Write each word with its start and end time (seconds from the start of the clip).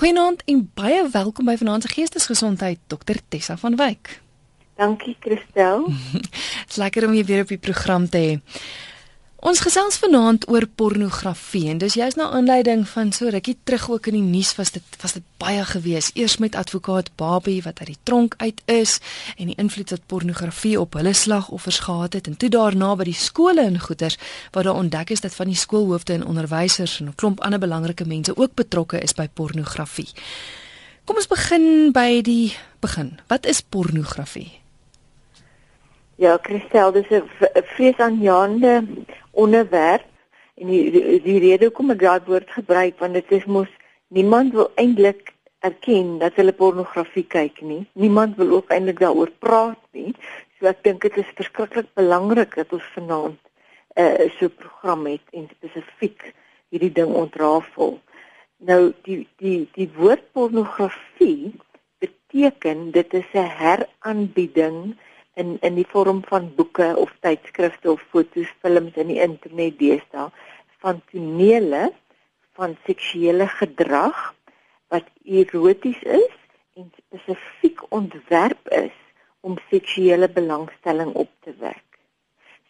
Goeienaand 0.00 0.42
en 0.48 0.60
baie 0.74 1.02
welkom 1.12 1.44
by 1.44 1.58
Vanaand 1.60 1.84
se 1.84 1.90
Geestesgesondheid, 1.92 2.78
Dr 2.88 3.18
Tessa 3.28 3.56
van 3.60 3.74
Wyk. 3.76 4.14
Dankie 4.80 5.12
Christel. 5.20 5.90
Dit's 6.14 6.78
lekker 6.82 7.04
om 7.04 7.12
jou 7.18 7.24
weer 7.28 7.42
op 7.44 7.52
die 7.52 7.58
program 7.60 8.06
te 8.08 8.22
hê. 8.22 8.38
Ons 9.40 9.62
gesels 9.64 9.96
vanaand 9.96 10.42
oor 10.52 10.66
pornografie 10.76 11.70
en 11.72 11.78
dis 11.80 11.94
juist 11.96 12.18
na 12.20 12.26
aanleiding 12.36 12.82
van 12.90 13.08
so 13.16 13.30
rukkie 13.32 13.54
terug 13.64 13.86
ook 13.88 14.10
in 14.10 14.18
die 14.18 14.26
nuus 14.34 14.50
was 14.58 14.68
dit 14.74 14.98
was 15.00 15.14
dit 15.16 15.24
baie 15.40 15.62
gewees. 15.64 16.10
Eers 16.12 16.36
met 16.44 16.58
advokaat 16.60 17.08
Babie 17.16 17.62
wat 17.64 17.80
uit 17.80 17.94
die 17.94 18.02
tronk 18.04 18.34
uit 18.36 18.60
is 18.68 18.98
en 19.38 19.48
die 19.48 19.56
invloed 19.56 19.94
wat 19.96 20.04
pornografie 20.12 20.74
op 20.80 20.98
hulle 21.00 21.14
slagoffers 21.16 21.78
gehad 21.86 22.18
het 22.18 22.28
en 22.28 22.36
toe 22.36 22.52
daarna 22.52 22.92
by 23.00 23.08
die 23.08 23.16
skole 23.16 23.64
en 23.64 23.80
goeters 23.80 24.18
waar 24.52 24.68
daar 24.68 24.82
ontdek 24.82 25.16
is 25.16 25.24
dat 25.24 25.34
van 25.34 25.48
die 25.48 25.56
skoolhoofde 25.56 26.18
en 26.18 26.26
onderwysers 26.26 27.00
en 27.00 27.08
'n 27.08 27.16
klomp 27.16 27.40
ander 27.40 27.58
belangrike 27.58 28.04
mense 28.04 28.36
ook 28.36 28.54
betrokke 28.54 29.00
is 29.00 29.14
by 29.14 29.28
pornografie. 29.32 30.08
Kom 31.04 31.16
ons 31.16 31.26
begin 31.26 31.92
by 31.92 32.20
die 32.20 32.56
begin. 32.80 33.20
Wat 33.26 33.46
is 33.46 33.62
pornografie? 33.62 34.60
Ja, 36.16 36.38
Christel, 36.42 36.92
dis 36.92 37.08
'n 37.08 37.22
vreesaanjaende 37.64 38.84
onderwerp 39.44 40.06
en 40.60 40.70
die 40.72 40.90
die, 40.94 41.18
die 41.24 41.38
rede 41.46 41.68
hoekom 41.68 41.94
ek 41.96 42.02
daai 42.04 42.26
woord 42.28 42.50
gebruik 42.56 42.98
want 43.02 43.18
dit 43.18 43.36
is 43.38 43.46
mos 43.46 43.70
niemand 44.08 44.56
wil 44.56 44.70
eintlik 44.80 45.32
erken 45.60 46.18
dat 46.18 46.36
hulle 46.40 46.52
pornografie 46.56 47.26
kyk 47.28 47.60
nie. 47.60 47.82
Niemand 47.92 48.36
wil 48.40 48.54
ook 48.56 48.72
eintlik 48.72 49.00
daaroor 49.00 49.32
praat 49.44 49.80
nie. 49.96 50.14
So 50.58 50.68
ek 50.70 50.82
dink 50.84 51.04
dit 51.04 51.18
is 51.20 51.36
verskriklik 51.36 51.88
belangrik 51.98 52.56
dat 52.56 52.72
ons 52.76 52.86
vanaand 52.94 53.38
'n 53.96 54.04
uh, 54.04 54.30
so 54.38 54.48
program 54.48 55.06
het 55.06 55.26
en 55.32 55.48
spesifiek 55.56 56.32
hierdie 56.70 56.92
ding 56.92 57.12
ontrafel. 57.22 57.98
Nou 58.56 58.92
die 59.02 59.26
die 59.42 59.68
die 59.76 59.90
woord 59.96 60.24
pornografie 60.32 61.52
beteken 61.98 62.90
dit 62.90 63.14
is 63.14 63.30
'n 63.34 63.50
heraanbieding 63.62 64.96
in 65.34 65.58
in 65.60 65.74
die 65.74 65.86
vorm 65.88 66.22
van 66.28 66.54
boeke 66.54 66.94
of 66.96 67.12
tydskrifte 67.20 67.90
of 67.92 68.02
foto's, 68.10 68.50
films 68.60 68.96
in 68.96 69.12
die 69.12 69.20
internet 69.22 69.78
deesdae 69.78 70.30
van 70.82 71.02
tonele 71.12 71.90
van 72.58 72.76
seksuele 72.86 73.46
gedrag 73.46 74.18
wat 74.88 75.06
eroties 75.24 76.02
is 76.02 76.34
en 76.76 76.90
spesifiek 76.96 77.82
ontwerp 77.88 78.68
is 78.68 78.96
om 79.40 79.58
seksuele 79.70 80.28
belangstelling 80.28 81.12
op 81.14 81.30
te 81.44 81.54
wek. 81.58 81.84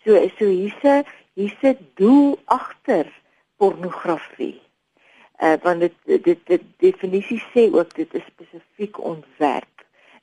So 0.05 0.17
so 0.39 0.47
hier's 0.47 0.83
'n 0.83 1.05
hier's 1.35 1.63
'n 1.63 1.79
doel 1.95 2.39
agter 2.45 3.07
pornografie. 3.57 4.61
Uh 5.41 5.57
want 5.63 5.81
dit 5.81 6.25
dit 6.25 6.47
dit 6.47 6.63
definisie 6.79 7.43
sê 7.53 7.73
ook 7.73 7.95
dit 7.95 8.15
is 8.15 8.27
spesifiek 8.33 9.01
ontwerp 9.13 9.80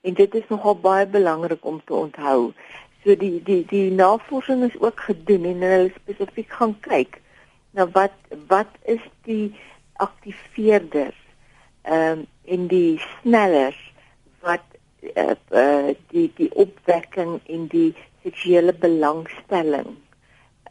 en 0.07 0.15
dit 0.15 0.35
is 0.39 0.47
nogal 0.49 0.77
baie 0.79 1.05
belangrik 1.07 1.65
om 1.65 1.81
te 1.85 1.93
onthou. 1.93 2.53
So 3.03 3.15
die 3.19 3.41
die 3.43 3.63
die 3.67 3.91
navorsing 3.91 4.63
is 4.67 4.79
ook 4.79 5.03
gedoen 5.09 5.45
en 5.51 5.65
hulle 5.67 5.91
spesifiek 5.95 6.51
gaan 6.59 6.75
kyk 6.87 7.19
na 7.75 7.87
wat 7.95 8.15
wat 8.47 8.71
is 8.95 9.03
die 9.27 9.51
aktiveerders 10.07 11.19
ehm 11.83 12.23
um, 12.23 12.25
en 12.47 12.67
die 12.71 12.99
snellers 13.19 13.79
wat 14.39 14.63
uh, 15.03 15.35
uh, 15.51 15.91
die 16.13 16.29
die 16.35 16.51
opwekking 16.55 17.39
en 17.45 17.67
die 17.73 17.89
seksuele 18.23 18.73
belangstelling 18.73 19.95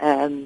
ehm 0.01 0.23
um, 0.23 0.39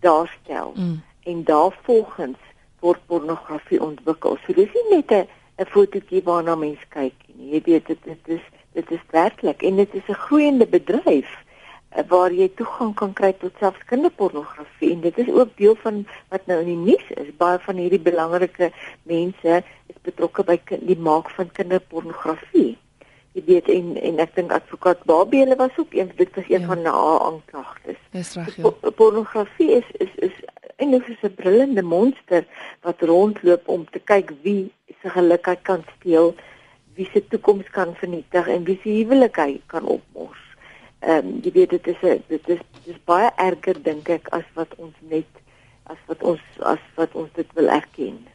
daarstel. 0.00 0.72
Mm. 0.74 1.02
En 1.22 1.44
daarvolgens 1.44 2.38
word 2.80 3.00
pornografie 3.06 3.82
ontwikkel. 3.82 4.38
So 4.46 4.54
dis 4.56 4.72
nie 4.74 4.96
net 4.96 5.10
'n 5.12 5.28
'n 5.60 5.68
fotootjie 5.68 6.22
waarna 6.24 6.56
mens 6.56 6.80
kyk 6.88 7.14
nie. 7.34 7.52
Jy 7.52 7.60
weet 7.68 7.86
dit 7.92 8.02
dit 8.08 8.34
is 8.36 8.44
dit 8.72 8.90
is 8.96 9.04
werklik 9.12 9.62
en 9.62 9.76
dit 9.76 9.94
is 9.94 10.08
'n 10.08 10.22
groeiende 10.26 10.66
bedryf 10.66 11.30
uh, 11.36 12.04
waar 12.08 12.32
jy 12.32 12.48
toegang 12.56 12.94
kan 12.94 13.12
kry 13.12 13.32
tot 13.32 13.52
selfs 13.58 13.84
kinderpornografie 13.92 14.92
en 14.94 15.00
dit 15.00 15.18
is 15.18 15.28
ook 15.28 15.56
deel 15.56 15.76
van 15.82 16.06
wat 16.28 16.46
nou 16.46 16.60
in 16.60 16.70
die 16.72 16.82
nuus 16.90 17.06
is. 17.22 17.36
Baie 17.36 17.58
van 17.58 17.76
hierdie 17.76 18.00
belangrike 18.10 18.70
mense 19.02 19.62
is 19.92 19.98
betrokke 20.02 20.44
by 20.44 20.56
die 20.80 20.98
maak 20.98 21.28
van 21.36 21.50
kinderpornografie. 21.52 22.78
Jy 23.36 23.42
weet 23.46 23.68
en 23.68 23.94
en 23.96 24.18
ek 24.18 24.34
dink 24.34 24.52
advokaat 24.52 25.04
Babie 25.04 25.44
hulle 25.44 25.56
was 25.60 25.76
ook 25.76 25.92
een 25.94 26.10
dit 26.16 26.34
was 26.34 26.48
een 26.48 26.64
ja. 26.64 26.72
van 26.72 26.84
haar 26.84 27.20
aanklagtes. 27.28 28.00
Dis 28.16 28.34
reg 28.34 28.56
ja. 28.56 28.72
Pornografie 28.96 29.70
is 29.82 29.92
is 29.98 30.16
is 30.30 30.36
en 30.80 30.90
dit 30.90 31.08
is 31.08 31.22
'n 31.22 31.34
brullende 31.34 31.82
monster 31.82 32.46
wat 32.80 33.00
rondloop 33.00 33.68
om 33.68 33.84
te 33.90 33.98
kyk 33.98 34.32
wie 34.42 34.72
se 35.02 35.10
gelukheid 35.10 35.62
kan 35.62 35.84
steel, 35.96 36.34
wie 36.94 37.08
se 37.12 37.22
toekoms 37.28 37.68
kan 37.70 37.94
vernietig 37.94 38.48
en 38.48 38.64
wie 38.64 38.78
se 38.82 38.88
huwelik 38.88 39.36
hy 39.36 39.60
kan 39.66 39.84
opmors. 39.84 40.42
Ehm 41.00 41.26
um, 41.26 41.36
jy 41.44 41.52
weet 41.52 41.70
dit 41.70 41.86
is 41.86 42.02
'n 42.02 42.24
dit 42.28 42.48
is 42.48 42.64
dis 42.84 42.98
baie 43.04 43.30
erger 43.36 43.82
dink 43.82 44.08
ek 44.08 44.28
as 44.28 44.44
wat 44.54 44.74
ons 44.76 44.94
net 45.00 45.28
as 45.84 46.00
wat 46.06 46.22
ons 46.22 46.40
as 46.60 46.82
wat 46.96 47.14
ons 47.14 47.30
dit 47.34 47.46
wil 47.54 47.68
erken. 47.68 48.26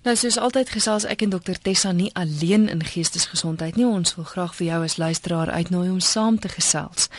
Nou 0.00 0.14
soos 0.16 0.38
altyd 0.40 0.70
gesels 0.72 1.04
ek 1.04 1.22
en 1.26 1.32
dokter 1.34 1.58
Tessa 1.60 1.90
nie 1.92 2.08
alleen 2.16 2.68
in 2.72 2.80
geestesgesondheid 2.80 3.76
nie. 3.76 3.84
Ons 3.84 4.14
wil 4.16 4.24
graag 4.24 4.54
vir 4.56 4.66
jou 4.66 4.78
as 4.84 4.96
luisteraar 4.96 5.50
uitnooi 5.52 5.90
om 5.90 6.00
saam 6.00 6.38
te 6.40 6.48
gesels. 6.48 7.10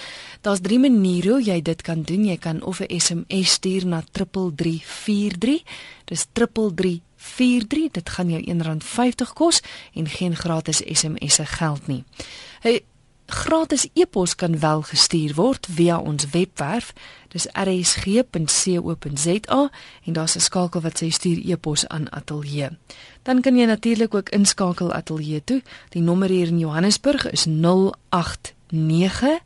Daar's 0.41 0.63
drie 0.66 0.79
maniere 0.81 1.35
hoe 1.35 1.43
jy 1.45 1.59
dit 1.61 1.81
kan 1.85 2.01
doen. 2.01 2.25
Jy 2.25 2.38
kan 2.41 2.63
of 2.66 2.81
'n 2.81 2.99
SMS 2.99 3.51
stuur 3.51 3.85
na 3.85 4.01
3343. 4.11 5.61
Dis 6.05 6.25
3343. 7.21 7.91
Dit 7.91 8.09
gaan 8.09 8.29
jou 8.29 8.41
R1.50 8.41 9.33
kos 9.33 9.61
en 9.93 10.07
geen 10.07 10.35
gratis 10.35 10.81
SMS'e 10.85 11.45
geld 11.45 11.87
nie. 11.87 12.03
Hey, 12.59 12.81
gratis 13.25 13.87
e-pos 13.93 14.35
kan 14.35 14.59
wel 14.59 14.81
gestuur 14.81 15.33
word 15.35 15.67
via 15.71 15.99
ons 15.99 16.29
webwerf. 16.29 16.93
Dis 17.27 17.47
rsg.co.za 17.51 19.69
en 20.05 20.13
daar's 20.13 20.35
'n 20.35 20.39
skakel 20.39 20.81
wat 20.81 21.03
sê 21.03 21.07
stuur 21.07 21.51
e-pos 21.51 21.87
aan 21.87 22.11
ateljee. 22.11 22.69
Dan 23.21 23.41
kan 23.41 23.57
jy 23.57 23.65
natuurlik 23.65 24.13
ook 24.13 24.29
inskakel 24.29 24.93
ateljee 24.93 25.43
toe. 25.43 25.61
Die 25.89 26.01
nommer 26.01 26.29
hier 26.29 26.47
in 26.47 26.59
Johannesburg 26.59 27.31
is 27.31 27.45
089 27.45 29.39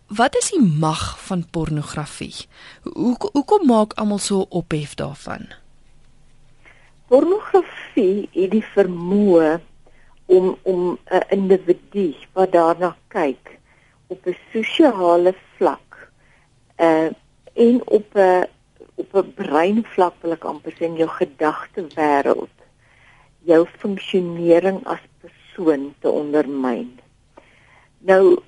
wat 0.08 0.36
is 0.36 0.50
die 0.50 0.62
mag 0.62 1.26
van 1.28 1.50
pornografie? 1.50 2.36
Hoe 2.84 3.16
hoekom 3.34 3.68
maak 3.70 3.94
almal 4.02 4.18
so 4.18 4.46
ophef 4.50 4.96
daarvan? 4.98 5.46
Pornografie 7.08 8.30
het 8.34 8.52
die 8.52 8.66
vermoë 8.74 9.60
om 10.26 10.58
om 10.64 10.98
'n 11.06 11.24
individu 11.30 12.16
wat 12.34 12.52
daarna 12.52 12.96
kyk 13.08 13.60
op 14.08 14.26
'n 14.26 14.38
sosiale 14.54 15.36
vlak 15.58 16.10
uh 16.78 17.10
en 17.54 17.82
op 17.86 18.16
'n 18.16 18.48
op 18.96 19.16
'n 19.16 19.34
breinvlak 19.34 20.14
wil 20.22 20.32
ek 20.32 20.44
amper 20.44 20.74
sê 20.74 20.82
in 20.82 20.96
jou 20.96 21.10
gedagte 21.10 21.88
wêreld 21.96 22.65
jou 23.46 23.66
funksionering 23.80 24.82
as 24.90 25.02
persoon 25.22 25.94
te 26.02 26.10
ondermyn. 26.10 26.92
Nou 28.06 28.42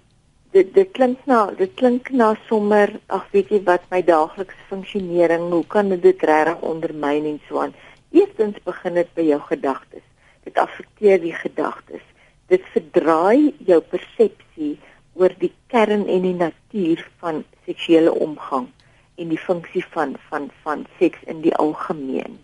dit 0.56 0.70
dit 0.74 0.92
klink 0.96 1.26
na 1.30 1.40
dit 1.58 1.74
klink 1.80 2.10
na 2.10 2.32
sommer 2.48 2.94
ag 3.14 3.26
weet 3.34 3.52
jy 3.54 3.60
wat 3.68 3.84
my 3.92 4.02
daaglikse 4.06 4.68
funksionering 4.70 5.50
hoe 5.52 5.64
kan 5.74 5.92
dit 5.94 6.24
regtig 6.30 6.64
ondermyn 6.66 7.28
en 7.34 7.40
so 7.48 7.62
aan? 7.62 7.76
Eerstens 8.16 8.58
begin 8.66 8.96
dit 8.98 9.10
by 9.16 9.26
jou 9.28 9.40
gedagtes. 9.50 10.06
Dit 10.48 10.58
affekteer 10.58 11.20
die 11.22 11.36
gedagtes. 11.36 12.04
Dit 12.48 12.64
verdraai 12.72 13.54
jou 13.68 13.82
persepsie 13.92 14.78
oor 15.20 15.34
die 15.42 15.52
kern 15.68 16.08
en 16.08 16.24
die 16.24 16.38
natuur 16.38 17.04
van 17.20 17.44
seksuele 17.68 18.14
omgang 18.14 18.70
en 19.18 19.34
die 19.34 19.42
funksie 19.42 19.84
van 19.94 20.16
van 20.30 20.50
van 20.64 20.86
seks 21.00 21.22
in 21.28 21.42
die 21.44 21.54
algemeen. 21.56 22.40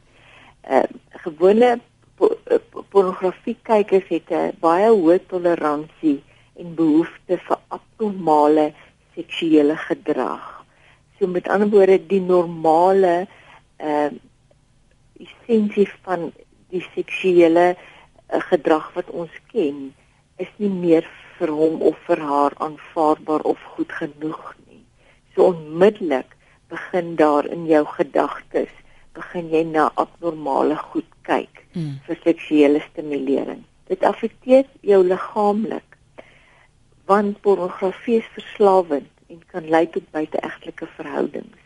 Uh, 0.64 0.86
gewone 1.26 1.78
pornografie 2.18 3.58
kykers 3.68 4.08
het 4.10 4.32
'n 4.32 4.58
baie 4.60 4.90
hoë 4.90 5.20
toleransie 5.28 6.20
en 6.60 6.76
behoefte 6.76 7.38
vir 7.38 7.58
abnormale 7.68 8.74
seksuele 9.16 9.76
gedrag. 9.78 10.66
So 11.18 11.28
met 11.28 11.48
ander 11.48 11.70
woorde 11.70 11.98
die 12.08 12.22
normale 12.22 13.28
ehm 13.78 14.14
uh, 14.14 14.20
essensie 15.24 15.90
van 16.06 16.32
die 16.70 16.86
seksuele 16.96 17.76
uh, 17.76 18.42
gedrag 18.50 18.94
wat 18.94 19.10
ons 19.10 19.34
ken 19.52 19.94
is 20.38 20.52
nie 20.58 20.70
meer 20.70 21.06
vir 21.38 21.50
hom 21.50 21.82
of 21.82 21.98
vir 22.08 22.20
haar 22.20 22.54
aanvaarbaar 22.58 23.42
of 23.42 23.60
goed 23.76 23.92
genoeg 23.92 24.56
nie. 24.68 24.84
So 25.34 25.54
onmiddellik 25.54 26.36
begin 26.70 27.16
daar 27.16 27.46
in 27.46 27.66
jou 27.66 27.86
gedagtes 27.86 28.74
begin 29.14 29.50
jy 29.50 29.64
na 29.64 29.92
abnormale 29.96 30.76
goed 30.76 31.10
kyk 31.22 31.66
hmm. 31.74 32.00
vir 32.08 32.20
seksuele 32.24 32.82
stimulering 32.92 33.64
Dit 33.88 34.04
affekteer 34.04 34.66
jou 34.82 35.04
liggaamlik. 35.04 35.98
Want 37.06 37.42
pornografie 37.42 38.18
is 38.22 38.30
verslawend 38.36 39.10
en 39.28 39.42
kan 39.52 39.68
lei 39.70 39.84
tot 39.92 40.06
buiteegtelike 40.16 40.88
verhoudings. 40.96 41.60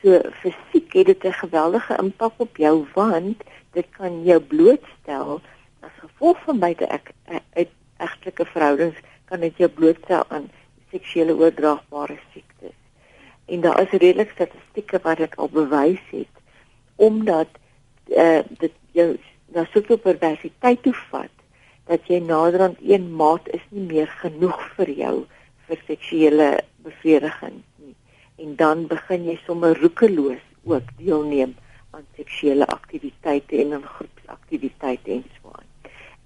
So 0.00 0.20
fisiek 0.40 0.92
het 0.92 1.06
dit 1.06 1.24
'n 1.24 1.32
geweldige 1.42 1.98
impak 2.02 2.32
op 2.36 2.56
jou 2.56 2.86
want 2.94 3.42
dit 3.72 3.86
kan 3.98 4.22
jou 4.24 4.40
blootstel 4.40 5.40
as 5.80 5.94
gevolg 6.00 6.38
van 6.44 6.58
buiteegtelike 6.58 8.44
verhoudings 8.44 8.98
kan 9.24 9.40
dit 9.40 9.56
jou 9.56 9.70
blootstel 9.70 10.24
aan 10.28 10.50
seksuele 10.90 11.36
oordraagbare 11.36 12.18
siektes. 12.32 12.78
En 13.44 13.60
daar 13.60 13.80
is 13.82 13.90
redelik 13.90 14.30
statistieke 14.30 14.98
wat 15.02 15.16
dit 15.16 15.36
al 15.36 15.48
bewys 15.48 16.02
het 16.10 16.35
omdat 16.96 17.48
uh, 18.08 18.42
dit 18.58 18.72
jou 18.96 19.16
na 19.54 19.66
soveel 19.72 19.98
perversiteit 20.02 20.82
toe 20.82 20.94
vat 21.10 21.32
dat 21.86 22.08
jy 22.10 22.18
naderhand 22.24 22.80
een 22.82 23.06
maat 23.14 23.46
is 23.54 23.62
nie 23.70 23.84
meer 23.86 24.10
genoeg 24.22 24.58
vir 24.78 24.90
jou 24.90 25.14
vir 25.68 25.82
seksuele 25.86 26.48
bevrediging 26.86 27.60
nie. 27.82 27.94
En 28.42 28.56
dan 28.58 28.86
begin 28.90 29.26
jy 29.28 29.36
sommer 29.44 29.78
roekeloos 29.80 30.42
ook 30.66 30.90
deelneem 30.98 31.54
aan 31.90 32.06
seksuele 32.18 32.66
aktiwiteite 32.66 33.60
en 33.62 33.78
aan 33.78 33.86
groepsaktiwiteite 33.86 35.10
en 35.18 35.24
so 35.36 35.54
aan. 35.54 35.70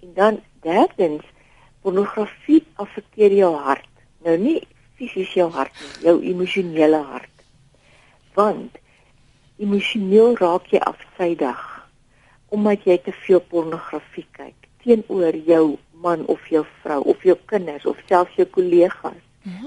En 0.03 0.15
dan 0.15 0.41
derdens 0.65 1.25
pornografie 1.83 2.65
affekteer 2.75 3.33
jou 3.33 3.53
hart. 3.55 3.89
Nou 4.25 4.37
nie 4.41 4.61
fisies 5.01 5.33
jou 5.37 5.49
hart 5.53 5.77
nie, 5.81 5.93
jou 6.09 6.17
emosionele 6.33 7.01
hart. 7.13 7.45
Want 8.37 8.77
emosioneel 9.61 10.37
raak 10.41 10.71
jy 10.73 10.81
afsydig 10.93 11.67
omdat 12.51 12.87
jy 12.89 12.97
te 13.05 13.15
veel 13.25 13.43
pornografie 13.53 14.27
kyk 14.37 14.69
teenoor 14.83 15.37
jou 15.47 15.65
man 16.03 16.25
of 16.33 16.47
jou 16.51 16.65
vrou 16.83 17.01
of 17.13 17.23
jou 17.23 17.37
kinders 17.53 17.85
of 17.87 17.99
selfs 18.09 18.39
jou 18.39 18.47
kollegas. 18.49 19.19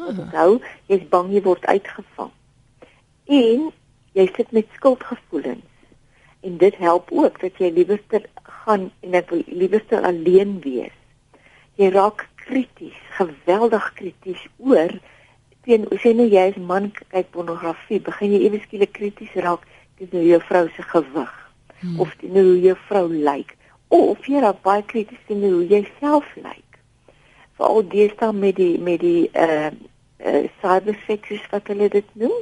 Onthou, 0.07 0.57
jy's 0.89 1.03
bang 1.11 1.29
jy 1.33 1.43
word 1.45 1.65
uitgevang. 1.69 2.31
En 3.29 3.69
jy 4.17 4.25
sit 4.33 4.51
met 4.57 4.73
skuldgevoelens. 4.79 5.69
En 6.43 6.57
dit 6.57 6.75
help 6.81 7.13
ook 7.13 7.39
dat 7.45 7.61
jy 7.61 7.69
liewerster 7.71 8.25
gaan 8.65 8.89
en 9.05 9.15
ek 9.21 9.29
wil 9.29 9.45
liewerster 9.47 10.01
alleen 10.09 10.57
wees 10.65 10.97
jy 11.79 11.89
raak 11.93 12.27
krities, 12.43 12.97
geweldig 13.17 13.85
krities 13.97 14.41
oor 14.61 14.93
teen 15.63 15.85
sê 16.03 16.11
nou 16.13 16.27
jy 16.27 16.43
is 16.51 16.59
man 16.59 16.89
kyk 16.97 17.31
pornografie, 17.33 18.01
begin 18.03 18.35
jy 18.35 18.41
ewe 18.49 18.59
skielik 18.65 18.91
krities 18.97 19.33
raak 19.45 19.63
teenoor 19.97 20.25
jou 20.29 20.41
vrou 20.49 20.63
se 20.75 20.85
gewig 20.93 21.33
hmm. 21.79 21.99
of 21.99 22.15
teenoor 22.21 22.49
hoe 22.51 22.61
jou 22.67 22.77
vrou 22.87 23.07
lyk 23.11 23.57
of 23.93 24.27
jy 24.27 24.41
raak 24.41 24.61
baie 24.65 24.83
krities 24.89 25.21
teenoor 25.27 25.59
hoe 25.59 25.67
jy 25.69 25.81
self 25.99 26.29
lyk. 26.41 26.79
Veral 27.57 27.85
deesdae 27.91 28.33
met 28.33 28.57
die 28.57 28.77
met 28.81 29.03
die 29.03 29.29
uh 29.33 29.69
uh 30.23 30.45
cybersex 30.61 31.43
wat 31.51 31.69
hulle 31.69 31.89
dit 31.93 32.15
noem, 32.17 32.39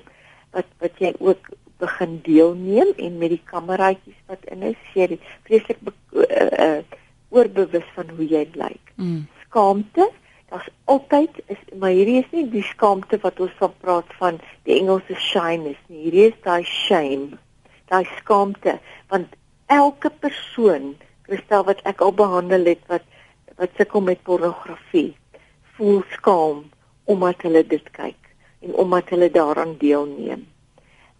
wat 0.56 0.70
wat 0.84 1.02
jy 1.04 1.12
ook 1.20 1.52
begin 1.82 2.20
deelneem 2.24 2.94
en 2.98 3.18
met 3.18 3.34
die 3.34 3.44
kameraatjies 3.50 4.20
wat 4.30 4.46
in 4.54 4.64
is, 4.70 4.82
jy 4.94 5.18
vreeslik 5.48 5.80
uh, 5.88 6.26
uh 6.68 6.82
oorbewus 7.32 7.88
van 7.96 8.12
hoe 8.16 8.28
jy 8.28 8.46
lyk. 8.60 8.94
Mm. 8.96 9.24
Skaamte, 9.46 10.10
daar's 10.52 10.68
altyd 10.92 11.38
is 11.48 11.60
maar 11.80 11.94
hierdie 11.96 12.20
is 12.20 12.32
nie 12.36 12.44
die 12.52 12.66
skaamte 12.68 13.20
wat 13.24 13.40
ons 13.40 13.54
van 13.60 13.74
praat 13.84 14.10
van 14.20 14.40
die 14.68 14.76
Engelse 14.82 15.16
shame 15.16 15.72
is 15.72 15.80
nie. 15.88 16.02
Hierdie 16.08 16.26
is 16.28 16.40
daai 16.44 16.66
shame, 16.68 17.40
daai 17.92 18.04
skaamte 18.18 18.76
want 19.14 19.32
elke 19.72 20.12
persoon, 20.24 20.96
Christel 21.28 21.64
wat 21.70 21.80
ek 21.88 22.04
al 22.04 22.12
behandel 22.20 22.68
het 22.74 22.84
wat 22.92 23.08
wat 23.62 23.78
sukkel 23.78 24.04
met 24.04 24.24
pornografie, 24.28 25.14
voel 25.78 26.02
skaam 26.18 26.66
omdat 27.12 27.46
hulle 27.46 27.62
dit 27.68 27.88
kyk 27.96 28.32
en 28.66 28.76
omdat 28.84 29.14
hulle 29.14 29.30
daaraan 29.32 29.78
deelneem. 29.80 30.44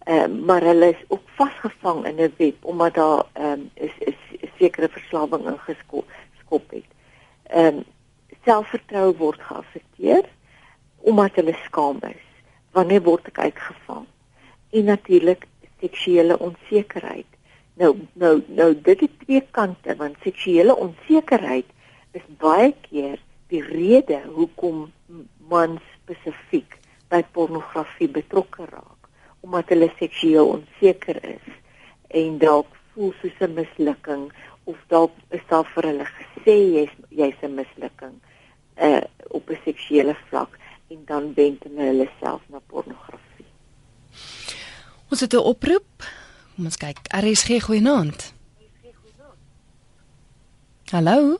Ehm 0.04 0.36
uh, 0.36 0.44
maar 0.48 0.66
hulle 0.66 0.92
is 0.92 1.02
ook 1.08 1.24
vasgevang 1.38 2.04
in 2.10 2.20
'n 2.20 2.34
web 2.36 2.64
omdat 2.64 2.94
daar 3.00 3.24
ehm 3.32 3.64
um, 3.64 3.70
is 3.74 3.96
is 3.98 4.20
sekere 4.58 4.88
verslawing 4.88 5.48
ingeskop 5.48 6.04
skop 6.44 6.70
het. 6.70 6.88
Ehm 7.48 7.80
um, 7.80 7.84
selfvertroue 8.44 9.16
word 9.18 9.40
geaffekteer 9.40 10.28
omdat 11.02 11.38
hulle 11.40 11.54
skaam 11.66 11.98
is. 12.06 12.26
Wanneer 12.72 13.02
word 13.02 13.26
ek 13.32 13.38
uitgevang? 13.38 14.06
En 14.72 14.84
natuurlik 14.84 15.46
seksuele 15.82 16.38
onsekerheid. 16.38 17.28
Nou 17.80 17.96
nou 18.12 18.34
nou 18.46 18.70
dit 18.74 19.00
het 19.00 19.18
twee 19.24 19.42
kante 19.50 19.96
want 19.96 20.16
seksuele 20.22 20.76
onsekerheid 20.76 21.66
is 22.12 22.26
baie 22.38 22.72
keer 22.86 23.18
die 23.52 23.62
rede 23.64 24.20
hoekom 24.34 24.84
mans 25.48 25.84
spesifiek 26.02 26.78
by 27.12 27.22
pornografie 27.36 28.08
betrokke 28.08 28.66
raak 28.68 29.08
omdat 29.42 29.72
hulle 29.72 29.88
seksueel 29.98 30.52
onseker 30.58 31.18
is 31.26 31.48
en 32.20 32.36
dalk 32.42 32.68
voel 32.92 33.12
soos 33.20 33.40
'n 33.40 33.56
mislukking 33.56 34.24
of 34.64 34.76
dalk 34.88 35.14
is 35.38 35.44
daar 35.48 35.66
vir 35.74 35.88
hulle 35.90 36.08
gesê 36.18 36.56
jy's 36.76 36.94
jy's 37.08 37.40
'n 37.42 37.54
mislukking 37.60 38.20
uh 38.76 39.00
op 39.28 39.48
'n 39.50 39.58
seksuele 39.64 40.16
vlak 40.28 40.58
en 40.88 41.02
dan 41.06 41.32
wend 41.34 41.64
hulle 41.76 42.08
self 42.20 42.42
na 42.46 42.60
pornografie. 42.66 43.48
Ons 45.10 45.20
het 45.20 45.32
'n 45.32 45.36
oproep. 45.36 45.88
Kom 46.54 46.64
ons 46.64 46.76
kyk. 46.76 46.98
RSG 47.08 47.62
goeienaand. 47.62 48.34
Hallo. 50.90 51.38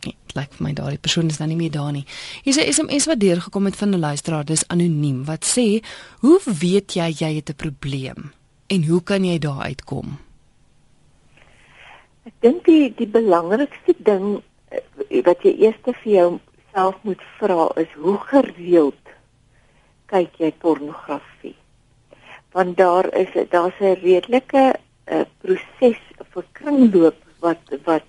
Dit 0.00 0.32
lyk 0.32 0.54
vir 0.56 0.64
my 0.64 0.72
daai 0.72 0.98
persoon 0.98 1.28
is 1.28 1.38
nou 1.38 1.48
nie 1.50 1.58
meer 1.58 1.74
daar 1.74 1.92
nie. 1.92 2.06
Hier 2.42 2.56
is 2.56 2.60
'n 2.60 2.72
SMS 2.72 3.06
wat 3.06 3.20
deurgekom 3.20 3.64
het 3.64 3.76
van 3.76 3.90
'n 3.90 3.98
luisteraar, 3.98 4.44
dis 4.44 4.68
anoniem 4.68 5.24
wat 5.24 5.44
sê: 5.44 5.84
"Hoe 6.20 6.40
weet 6.44 6.92
jy 6.92 7.12
jy 7.18 7.34
het 7.34 7.50
'n 7.50 7.54
probleem 7.54 8.32
en 8.66 8.84
hoe 8.84 9.02
kan 9.02 9.24
jy 9.24 9.38
daar 9.38 9.60
uitkom?" 9.62 10.18
Ek 12.24 12.32
dink 12.40 12.64
die 12.64 12.94
die 12.94 13.08
belangrikste 13.08 13.94
ding 13.98 14.42
wat 15.26 15.42
jy 15.42 15.54
eers 15.66 15.80
vir 15.84 16.12
jouself 16.12 17.00
moet 17.02 17.22
vra 17.38 17.70
is 17.82 17.90
hoe 17.98 18.18
gereeld 18.30 19.14
kyk 20.10 20.38
jy 20.42 20.52
pornografie? 20.62 21.56
Want 22.54 22.76
daar 22.76 23.06
is 23.14 23.30
daar's 23.50 23.78
'n 23.80 23.98
redelike 24.02 24.74
uh, 25.06 25.24
proses 25.42 26.00
vir 26.32 26.44
kringloop 26.52 27.18
wat 27.40 27.62
wat 27.84 28.06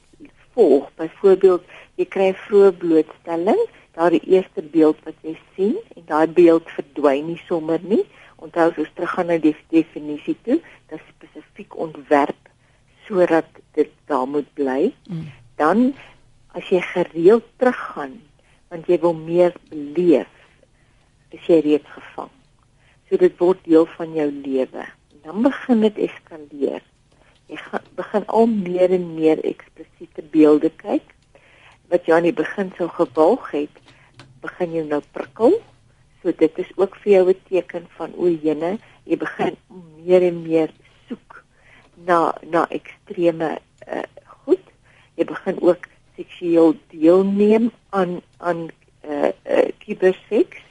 volg. 0.54 0.90
Byvoorbeeld, 0.96 1.64
jy 1.96 2.06
kry 2.06 2.32
vroeë 2.48 2.72
blootstelling, 2.82 3.62
daardie 3.98 4.24
eerste 4.34 4.62
beeld 4.62 5.00
wat 5.08 5.18
jy 5.26 5.36
sien 5.56 5.78
en 5.96 6.06
daai 6.06 6.28
beeld 6.28 6.70
verdwyn 6.76 7.28
nie 7.32 7.42
sommer 7.48 7.80
nie. 7.84 8.04
Onthou 8.42 8.70
as 8.70 8.80
ons 8.82 8.94
teruggaan 8.96 9.30
na 9.30 9.38
die 9.38 9.56
definisie 9.70 10.38
toe, 10.46 10.60
dit 10.90 11.02
spesifiek 11.16 11.76
ontwerp 11.78 12.50
sodat 13.06 13.48
dit 13.78 13.92
daar 14.10 14.28
moet 14.28 14.48
bly. 14.58 14.94
Mm. 15.10 15.28
Dan 15.56 15.92
as 16.58 16.68
jy 16.70 16.82
gereeld 16.94 17.48
teruggaan 17.62 18.20
want 18.72 18.88
jy 18.88 18.98
wil 19.04 19.14
meer 19.18 19.52
beleef, 19.68 20.30
is 21.36 21.44
jy 21.48 21.58
reeds 21.66 21.90
gevang. 21.92 22.30
So 23.10 23.20
dit 23.20 23.34
word 23.40 23.60
deel 23.66 23.84
van 23.98 24.14
jou 24.16 24.28
lewe. 24.32 24.86
Dan 25.26 25.44
begin 25.44 25.84
dit 25.84 25.98
eskaleer. 26.08 26.80
Jy 27.52 27.60
gaan 27.66 27.90
begin 27.98 28.28
al 28.32 28.48
meer 28.48 28.96
en 28.96 29.10
meer 29.18 29.44
eksplisiete 29.44 30.24
beelde 30.32 30.72
kyk 30.80 31.18
wat 31.92 32.08
jy 32.08 32.16
aan 32.16 32.30
die 32.30 32.36
begin 32.36 32.70
sou 32.78 32.88
gewilg 32.96 33.50
het, 33.52 33.80
begin 34.40 34.78
jy 34.78 34.86
nou 34.88 35.02
prikkel. 35.12 35.58
So 36.24 36.32
dit 36.32 36.62
is 36.64 36.70
ook 36.80 36.96
vir 37.04 37.12
jou 37.12 37.26
'n 37.30 37.42
teken 37.50 37.88
van 37.98 38.16
o, 38.16 38.30
jene, 38.32 38.78
jy 39.04 39.18
begin 39.20 39.58
meer 40.00 40.24
en 40.24 40.42
meer 40.48 40.72
na 42.06 42.34
na 42.50 42.66
ekstreme 42.70 43.58
uh, 43.88 44.06
goed. 44.46 44.64
Jy 45.18 45.26
begin 45.30 45.62
ook 45.62 45.88
seksueel 46.16 46.76
deelneem 46.94 47.72
aan 47.90 48.22
aan 48.38 48.70
eh 49.02 49.12
uh, 49.12 49.32
uh, 49.58 49.70
kiberseks 49.80 50.62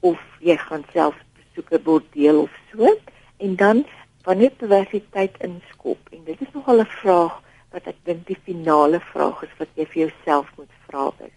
of 0.00 0.18
jy 0.40 0.56
gaan 0.56 0.84
self 0.92 1.16
besoeke 1.38 1.78
bordeel 1.78 2.40
of 2.40 2.52
so 2.72 2.96
en 3.36 3.56
dan 3.56 3.84
wanneer 4.24 4.52
diversiteit 4.58 5.36
inskop 5.44 5.98
en 6.12 6.24
dit 6.24 6.40
is 6.40 6.52
nogal 6.52 6.80
'n 6.80 6.92
vraag 7.02 7.40
wat 7.72 7.86
ek 7.86 7.98
dink 8.04 8.26
die 8.26 8.38
finale 8.44 9.00
vraag 9.12 9.42
is 9.46 9.54
wat 9.58 9.68
jy 9.78 9.86
vir 9.92 10.02
jouself 10.02 10.46
moet 10.58 10.72
vra 10.86 11.06
is. 11.26 11.36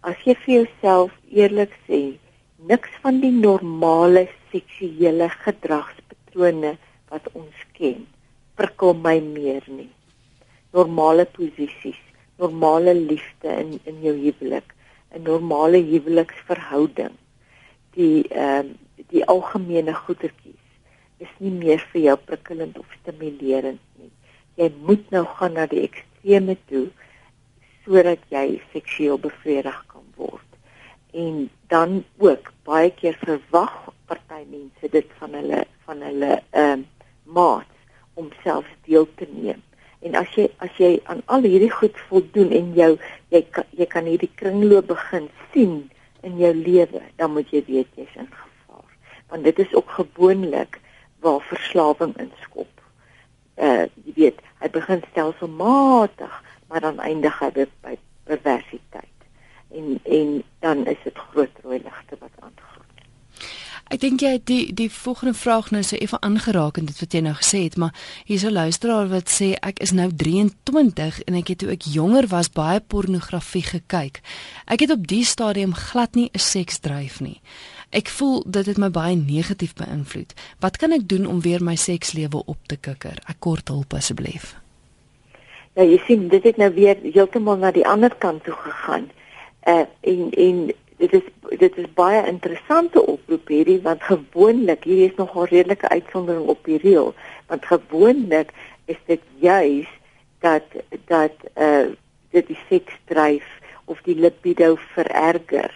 As 0.00 0.16
jy 0.24 0.34
vir 0.44 0.54
jouself 0.54 1.12
eerlik 1.28 1.74
sê 1.88 2.00
niks 2.70 2.92
van 3.04 3.20
die 3.20 3.32
normale 3.32 4.26
seksuele 4.52 5.28
gedragspatrone 5.44 6.76
wat 7.12 7.28
ons 7.40 7.66
ken 7.76 8.06
prikkel 8.56 8.94
my 9.04 9.18
meer 9.20 9.64
nie. 9.68 9.90
Normale 10.74 11.26
posisies, 11.36 12.00
normale 12.38 12.94
liefde 12.94 13.48
in 13.48 13.78
in 13.84 14.00
jou 14.02 14.16
huwelik, 14.16 14.74
'n 15.14 15.22
normale 15.22 15.82
huweliksverhouding. 15.82 17.14
Die 17.94 18.28
ehm 18.28 18.66
uh, 18.66 18.74
die 19.10 19.24
algemene 19.26 19.94
goedertjies 19.94 20.64
is 21.18 21.32
nie 21.38 21.50
meer 21.50 21.82
vir 21.92 22.00
jou 22.00 22.16
prikkelend 22.16 22.78
of 22.78 22.86
stimulerend 23.00 23.82
nie. 23.98 24.10
Jy 24.54 24.70
moet 24.86 25.10
nou 25.10 25.24
gaan 25.36 25.52
na 25.58 25.66
die 25.66 25.82
ekstreme 25.88 26.56
toe 26.70 26.88
sodat 27.84 28.22
jy 28.32 28.60
seksueel 28.72 29.18
bevredig 29.20 29.78
kan 29.92 30.06
word. 30.16 30.50
En 31.12 31.50
dan 31.68 32.04
ook 32.18 32.52
baie 32.64 32.90
keer 32.90 33.18
verwag 33.20 33.74
party 34.08 34.44
mense 34.50 34.90
dit 34.90 35.10
van 35.18 35.36
hulle 35.40 35.64
van 35.86 36.02
hulle 36.08 36.32
ehm 36.50 36.80
uh, 36.80 36.90
maats 37.24 37.74
om 38.14 38.30
self 38.42 38.66
deel 38.86 39.06
te 39.18 39.26
neem. 39.30 39.62
En 40.04 40.16
as 40.20 40.28
jy 40.36 40.48
as 40.64 40.72
jy 40.76 40.98
aan 41.08 41.22
al 41.32 41.46
hierdie 41.48 41.72
goed 41.72 41.96
voldoen 42.08 42.50
en 42.52 42.72
jou 42.76 42.90
jy 43.32 43.40
kan 43.56 43.68
jy 43.72 43.86
kan 43.88 44.08
hierdie 44.08 44.32
kringloop 44.36 44.90
begin 44.90 45.30
sien 45.52 45.78
in 46.24 46.36
jou 46.40 46.52
lewe, 46.56 47.00
dan 47.20 47.32
moet 47.36 47.48
jy 47.52 47.62
weet 47.68 47.88
jy's 47.96 48.12
in 48.20 48.28
gevaar. 48.28 48.90
Want 49.32 49.48
dit 49.48 49.58
is 49.64 49.72
ook 49.74 49.90
gewoonlik 49.96 50.80
waar 51.24 51.40
verslawing 51.48 52.12
inskop. 52.20 52.68
Uh 53.56 53.86
jy 54.04 54.14
weet, 54.18 54.44
hy 54.60 54.70
begin 54.76 55.04
stelselmatig, 55.10 56.36
maar 56.68 56.84
dan 56.84 57.00
eindig 57.00 57.40
hy 57.40 57.50
by 57.56 57.96
perversiteit. 58.28 59.28
En 59.72 59.98
en 60.04 60.40
dan 60.60 60.86
is 60.86 61.00
dit 61.04 61.24
groot 61.30 61.64
rooi 61.64 61.80
ligte 61.80 62.20
wat 62.20 62.36
aangaan. 62.40 62.73
Ek 63.92 64.00
dink 64.00 64.22
jy 64.24 64.30
het 64.38 64.46
die 64.48 64.72
die 64.72 64.88
volgende 64.90 65.34
vraag 65.34 65.70
nou 65.70 65.82
so 65.84 65.96
effe 65.96 66.20
aangeraak 66.24 66.78
en 66.80 66.86
dit 66.88 67.00
wat 67.00 67.12
jy 67.12 67.20
nou 67.20 67.34
gesê 67.36 67.58
het, 67.66 67.76
maar 67.76 67.92
hier's 68.24 68.44
'n 68.44 68.52
luisteraar 68.52 69.08
wat 69.08 69.28
sê 69.28 69.54
ek 69.60 69.78
is 69.78 69.92
nou 69.92 70.08
23 70.08 71.22
en 71.22 71.34
ek 71.34 71.48
het 71.48 71.58
toe 71.58 71.70
ek 71.70 71.82
jonger 71.82 72.26
was 72.26 72.50
baie 72.50 72.80
pornografie 72.80 73.62
gekyk. 73.62 74.20
Ek 74.66 74.80
het 74.80 74.90
op 74.90 75.06
die 75.06 75.24
stadium 75.24 75.74
glad 75.74 76.14
nie 76.14 76.30
'n 76.32 76.38
seksdryf 76.38 77.20
nie. 77.20 77.40
Ek 77.90 78.08
voel 78.08 78.42
dit 78.46 78.66
het 78.66 78.78
my 78.78 78.90
baie 78.90 79.16
negatief 79.16 79.74
beïnvloed. 79.74 80.32
Wat 80.60 80.76
kan 80.76 80.92
ek 80.92 81.08
doen 81.08 81.26
om 81.26 81.40
weer 81.40 81.62
my 81.62 81.76
sekslewe 81.76 82.42
op 82.46 82.58
te 82.66 82.76
kikker? 82.76 83.18
Ek 83.28 83.36
kort 83.38 83.68
hulp 83.68 83.94
asseblief. 83.94 84.56
Ja, 85.74 85.82
jy 85.82 86.00
sien, 86.06 86.28
dit 86.28 86.42
het 86.42 86.56
nou 86.56 86.70
weer 86.74 86.96
heeltemal 87.02 87.56
na 87.56 87.70
die 87.70 87.86
ander 87.86 88.14
kant 88.14 88.44
toe 88.44 88.54
gegaan. 88.54 89.10
Uh 89.66 89.86
en 90.00 90.30
en 90.30 90.72
dit 90.96 91.12
is 91.12 91.26
dit 91.58 91.76
is 91.76 91.90
baie 91.94 92.26
interessante 92.26 93.06
oproep 93.06 93.48
hierdie 93.48 93.80
want 93.82 94.02
gewoonlik 94.02 94.84
hier 94.84 95.10
is 95.10 95.16
nog 95.16 95.34
'n 95.34 95.50
redelike 95.50 95.88
uitsondering 95.88 96.46
op 96.46 96.64
die 96.64 96.78
reël 96.78 97.14
want 97.46 97.66
gewoonlik 97.66 98.52
is 98.84 99.00
dit 99.06 99.20
juis 99.38 99.88
dat 100.40 100.64
dat 101.06 101.32
uh 101.56 101.92
dit 102.34 102.46
die 102.50 102.58
seks 102.68 102.94
dryf 103.10 103.46
of 103.84 104.00
die 104.02 104.16
libido 104.18 104.74
vererger. 104.94 105.72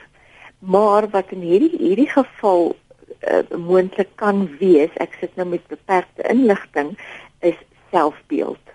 Maar 0.58 1.08
wat 1.14 1.30
in 1.30 1.44
hierdie 1.46 1.76
hierdie 1.78 2.10
geval 2.10 2.72
uh, 2.74 3.42
moontlik 3.54 4.10
kan 4.14 4.46
wees 4.58 4.94
ek 5.04 5.14
sit 5.20 5.36
nou 5.38 5.46
met 5.48 5.66
beperkte 5.70 6.26
inligting 6.30 6.96
is 7.46 7.58
selfbeeld. 7.92 8.74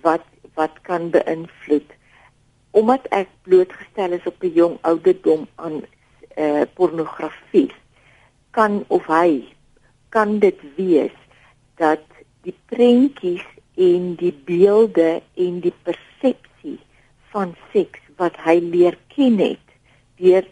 Wat 0.00 0.24
wat 0.56 0.80
kan 0.88 1.10
beïnvloed 1.12 1.92
omdat 2.72 3.06
ek 3.12 3.28
blootgestel 3.46 4.16
is 4.18 4.26
op 4.26 4.42
'n 4.42 4.52
jong 4.60 4.76
ouderdom 4.80 5.46
aan 5.54 5.82
eh 6.36 6.44
uh, 6.44 6.62
pornografie 6.74 7.72
kan 8.50 8.84
of 8.88 9.06
hy 9.06 9.44
kan 10.08 10.38
dit 10.38 10.60
wees 10.76 11.16
dat 11.76 12.04
die 12.42 12.56
prentjies 12.72 13.44
en 13.76 14.14
die 14.20 14.32
beelde 14.44 15.22
en 15.34 15.60
die 15.60 15.74
persepsie 15.82 16.78
van 17.32 17.54
seks 17.72 18.00
wat 18.16 18.36
hy 18.44 18.58
leer 18.60 18.98
ken 19.14 19.38
het 19.40 19.76
deur 20.20 20.44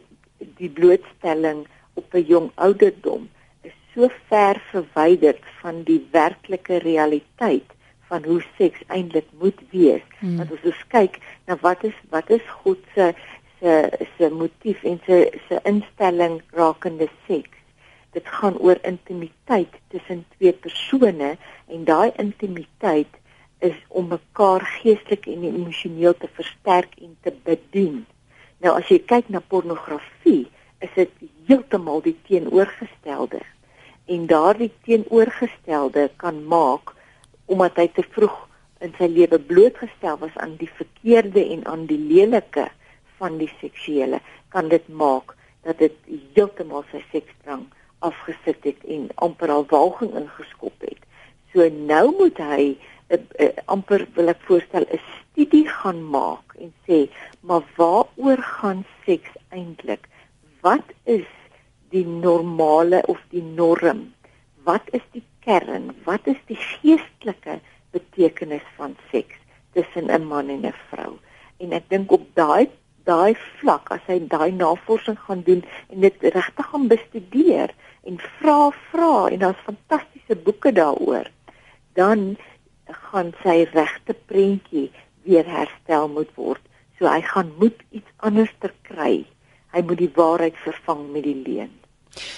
die 0.61 0.73
blootstelling 0.79 1.67
op 1.95 2.15
'n 2.15 2.25
jong 2.33 2.49
ouderdom 2.55 3.29
is 3.63 3.77
so 3.95 4.09
ver 4.29 4.61
verwyderd 4.71 5.45
van 5.61 5.83
die 5.83 6.01
werklike 6.13 6.79
realiteit 6.79 7.69
van 8.11 8.25
hoe 8.27 8.41
seks 8.59 8.83
eintlik 8.87 9.29
moet 9.39 9.61
wees. 9.71 10.05
Hmm. 10.19 10.37
Want 10.37 10.53
as 10.57 10.67
ons 10.73 10.83
kyk 10.95 11.21
na 11.47 11.57
wat 11.63 11.85
is 11.87 11.97
wat 12.15 12.31
is 12.37 12.45
God 12.63 12.83
se 12.95 13.13
se 13.61 13.75
se 14.17 14.31
motief 14.35 14.83
en 14.91 15.01
se 15.07 15.23
se 15.47 15.61
instelling 15.73 16.41
rakende 16.59 17.09
seks. 17.29 17.57
Dit 18.17 18.27
gaan 18.27 18.59
oor 18.59 18.79
intimiteit 18.83 19.75
tussen 19.95 20.25
twee 20.37 20.53
persone 20.53 21.37
en 21.67 21.85
daai 21.85 22.11
intimiteit 22.17 23.21
is 23.61 23.77
om 23.89 24.09
mekaar 24.09 24.65
geestelik 24.81 25.27
en 25.31 25.45
emosioneel 25.45 26.17
te 26.17 26.29
versterk 26.35 26.97
en 26.99 27.17
te 27.23 27.33
bedien. 27.45 28.07
Nou 28.65 28.75
as 28.77 28.89
jy 28.91 28.99
kyk 29.09 29.29
na 29.29 29.41
pornografie, 29.41 30.49
is 30.81 30.93
dit 30.97 31.13
heeltemal 31.49 32.03
die 32.05 32.17
teenoorgestelde. 32.27 33.41
En 34.11 34.27
daardie 34.27 34.73
teenoorgestelde 34.85 36.09
kan 36.21 36.41
maak 36.49 36.95
omdat 37.51 37.79
hy 37.83 37.89
te 37.95 38.05
vroeg 38.15 38.37
in 38.85 38.95
sy 38.99 39.09
lewe 39.11 39.39
blootgestel 39.51 40.17
was 40.23 40.37
aan 40.41 40.55
die 40.61 40.71
verkeerde 40.79 41.43
en 41.55 41.67
aan 41.69 41.85
die 41.91 42.01
lelike 42.01 42.69
van 43.21 43.37
die 43.41 43.51
seksuele 43.61 44.23
kan 44.55 44.71
dit 44.73 44.87
maak 44.89 45.35
dat 45.67 45.81
dit 45.83 45.97
heeltemal 46.09 46.87
sy 46.93 47.03
seksdrang 47.11 47.67
afgesit 48.07 48.65
het 48.65 48.87
en 48.89 49.11
amper 49.27 49.53
al 49.53 49.67
walging 49.69 50.15
ingeskop 50.17 50.87
het. 50.87 51.03
So 51.53 51.67
nou 51.69 52.07
moet 52.17 52.39
hy 52.41 52.63
uh, 52.71 53.19
uh, 53.19 53.51
amper 53.75 54.07
wil 54.17 54.33
ek 54.33 54.41
voorstel 54.49 54.87
'n 54.89 55.03
studie 55.11 55.67
gaan 55.69 56.01
maak 56.15 56.57
en 56.63 56.73
sê, 56.87 57.09
maar 57.41 57.67
waaroor 57.77 58.43
gaan 58.61 58.85
seks 59.05 59.33
eintlik? 59.51 60.09
Wat 60.65 60.87
is 61.05 61.29
die 61.91 62.07
normale 62.07 63.03
of 63.07 63.21
die 63.35 63.45
norm? 63.45 64.13
Wat 64.65 64.87
is 64.93 65.05
die 65.13 65.25
kern, 65.45 65.91
wat 66.05 66.27
is 66.27 66.41
die 66.47 66.59
geestelike 66.59 67.61
betekenis 67.95 68.67
van 68.77 68.97
seks 69.11 69.37
tussen 69.73 70.11
'n 70.11 70.27
man 70.27 70.49
en 70.49 70.67
'n 70.67 70.75
vrou? 70.91 71.19
En 71.59 71.73
ek 71.73 71.89
dink 71.89 72.13
op 72.13 72.27
daai 72.35 72.69
daai 73.05 73.35
vlak 73.61 73.91
as 73.91 74.05
hy 74.07 74.19
daai 74.29 74.53
navorsing 74.53 75.19
gaan 75.27 75.43
doen 75.43 75.63
en 75.89 76.01
dit 76.01 76.17
regtig 76.23 76.67
gaan 76.71 76.89
bestudeer 76.89 77.73
en 78.05 78.19
vra 78.39 78.71
vra 78.91 79.29
en 79.31 79.39
daar's 79.39 79.67
fantastiese 79.67 80.37
boeke 80.37 80.73
daaroor, 80.73 81.31
dan 81.95 82.37
gaan 82.87 83.33
sy 83.43 83.65
regte 83.73 84.15
prentjie 84.27 84.91
weer 85.23 85.47
herstel 85.47 86.09
moet 86.09 86.31
word. 86.37 86.63
So 86.99 87.09
hy 87.09 87.21
gaan 87.25 87.53
moet 87.59 87.77
iets 87.91 88.11
anders 88.19 88.53
ter 88.61 88.73
kry. 88.83 89.25
Hy 89.73 89.83
moet 89.87 90.01
die 90.03 90.13
waarheid 90.15 90.57
vervang 90.65 91.07
met 91.15 91.25
die 91.25 91.37
leuen. 91.37 91.80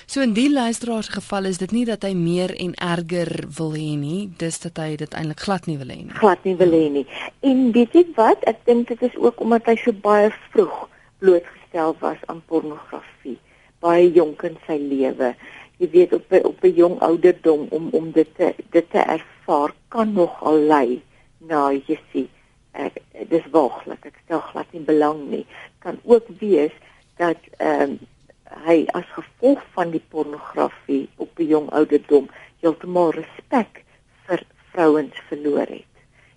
So 0.07 0.21
in 0.21 0.35
die 0.37 0.51
luisteraar 0.53 1.03
se 1.03 1.13
geval 1.13 1.45
is 1.45 1.59
dit 1.59 1.71
nie 1.73 1.85
dat 1.89 2.03
hy 2.03 2.13
meer 2.17 2.53
en 2.61 2.75
erger 2.75 3.31
wil 3.59 3.73
hê 3.77 3.93
nie, 3.97 4.21
dis 4.39 4.61
dat 4.65 4.81
hy 4.83 4.97
dit 5.01 5.15
eintlik 5.15 5.45
glad 5.47 5.69
nie 5.71 5.79
wil 5.81 5.93
hê 5.93 6.01
nie. 6.03 6.17
Glad 6.21 6.45
nie 6.49 6.57
wil 6.61 6.77
hê 6.77 6.89
nie. 6.99 7.07
En 7.41 7.71
weet 7.77 7.97
jy 7.97 8.05
wat? 8.19 8.45
Ek 8.51 8.61
dink 8.69 8.93
dit 8.93 9.03
is 9.09 9.17
ook 9.17 9.41
omdat 9.41 9.71
hy 9.71 9.77
so 9.81 9.97
baie 10.05 10.29
vroeg 10.53 10.85
blootgestel 11.23 11.97
was 12.03 12.21
aan 12.33 12.43
pornografie, 12.51 13.39
baie 13.81 14.11
jonk 14.13 14.45
in 14.49 14.59
sy 14.67 14.77
lewe. 14.83 15.33
Jy 15.81 15.89
weet 15.95 16.13
op 16.19 16.37
op 16.43 16.65
'n 16.65 16.75
jong 16.77 17.01
ouderdom 17.01 17.67
om 17.71 17.89
om 17.93 18.13
dit 18.13 18.29
te 18.37 18.55
dit 18.71 18.91
te 18.91 18.99
ervaar 18.99 19.73
kan 19.89 20.13
nog 20.13 20.43
al 20.43 20.59
lei 20.59 21.03
na 21.39 21.71
jy 21.73 21.99
sien 22.13 22.29
ek 22.73 23.01
dis 23.29 23.45
waaglik 23.53 24.07
ek 24.09 24.17
stel 24.25 24.41
glad 24.53 24.71
nie 24.73 24.85
belang 24.87 25.21
nie 25.29 25.45
kan 25.85 25.99
ook 26.05 26.29
wees 26.41 26.73
dat 27.21 27.39
ehm 27.59 27.91
um, 27.91 28.01
hy 28.65 28.87
as 28.99 29.07
gevolg 29.17 29.63
van 29.75 29.91
die 29.91 30.03
pornografie 30.09 31.09
op 31.17 31.39
'n 31.39 31.49
jong 31.55 31.71
ouderdom 31.71 32.29
heeltemal 32.61 33.11
respek 33.11 33.85
vir 34.27 34.43
vrouens 34.73 35.17
verloor 35.29 35.67
het. 35.67 35.95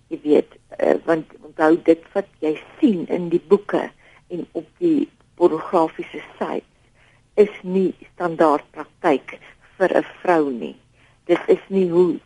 Jy 0.08 0.18
weet, 0.22 0.50
uh, 0.78 0.94
want 1.04 1.26
onthou 1.42 1.76
dit 1.82 2.02
wat 2.12 2.28
jy 2.40 2.54
sien 2.80 3.06
in 3.08 3.28
die 3.28 3.42
boeke 3.48 3.90
en 4.28 4.46
op 4.52 4.66
die 4.78 5.08
pornografiese 5.34 6.22
sites 6.38 6.76
is 7.34 7.52
nie 7.62 7.94
standaard 8.14 8.64
praktyk 8.70 9.38
vir 9.76 9.90
'n 9.98 10.06
vrou 10.22 10.50
nie. 10.50 10.76
Dit 11.26 11.40
is 11.46 11.62
nie 11.68 11.90
hoe 11.90 12.18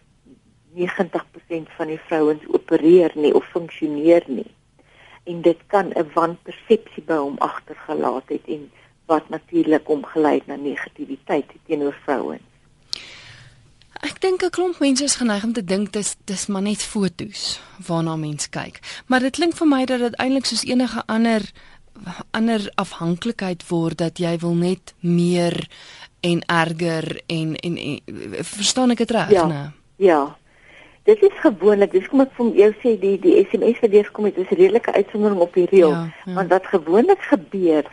90% 0.74 1.68
van 1.76 1.86
die 1.86 2.00
vrouens 2.06 2.46
opereer 2.46 3.12
nie 3.14 3.34
of 3.34 3.44
funksioneer 3.44 4.22
nie. 4.26 4.50
En 5.24 5.42
dit 5.42 5.58
kan 5.66 5.92
'n 5.94 6.10
wanpersepsie 6.14 7.02
by 7.02 7.16
hom 7.16 7.36
agtergelaat 7.38 8.28
het 8.28 8.46
en 8.46 8.70
wat 9.10 9.28
natuurlik 9.28 9.88
omgelei 9.90 10.38
na 10.46 10.56
negativiteit 10.56 11.50
teenoor 11.66 11.96
vrouens. 12.04 12.46
Ek 14.00 14.16
dink 14.20 14.42
'n 14.42 14.50
klomp 14.50 14.78
mense 14.80 15.04
is 15.04 15.18
geneig 15.20 15.44
om 15.44 15.52
te 15.52 15.64
dink 15.64 15.92
dis 15.92 16.16
dis 16.24 16.46
maar 16.46 16.62
net 16.62 16.82
fotos 16.82 17.60
waarna 17.86 18.16
mense 18.16 18.48
kyk. 18.48 18.80
Maar 19.06 19.20
dit 19.20 19.36
klink 19.36 19.54
vir 19.56 19.68
my 19.68 19.84
dat 19.84 20.00
dit 20.00 20.16
eintlik 20.16 20.46
soos 20.46 20.64
enige 20.64 21.02
ander 21.06 21.42
ander 22.30 22.70
afhanklikheid 22.74 23.68
word 23.68 23.98
dat 23.98 24.18
jy 24.18 24.38
wil 24.38 24.54
net 24.54 24.94
meer 25.00 25.68
en 26.20 26.42
erger 26.46 27.20
en 27.26 27.56
en, 27.56 27.76
en 27.76 28.00
verstaan 28.44 28.90
ek 28.90 29.04
dit 29.04 29.10
reg, 29.10 29.30
ja, 29.30 29.46
né? 29.46 29.72
Ja. 29.96 30.36
Dit 31.08 31.22
is 31.22 31.36
gewoonlik, 31.40 31.92
dis 31.92 32.08
kom 32.08 32.20
ek 32.20 32.32
van 32.36 32.52
jou 32.56 32.70
sê 32.82 32.94
die 33.00 33.16
die 33.20 33.36
SMS 33.48 33.80
wat 33.84 33.92
deurkom 33.92 34.28
het, 34.28 34.36
is 34.36 34.50
'n 34.50 34.60
redelike 34.62 34.92
uitsondering 34.92 35.40
op 35.40 35.54
die 35.54 35.66
reël, 35.66 35.90
ja, 35.90 36.12
ja. 36.24 36.34
want 36.34 36.48
wat 36.48 36.66
gewoonlik 36.66 37.22
gebeur 37.32 37.84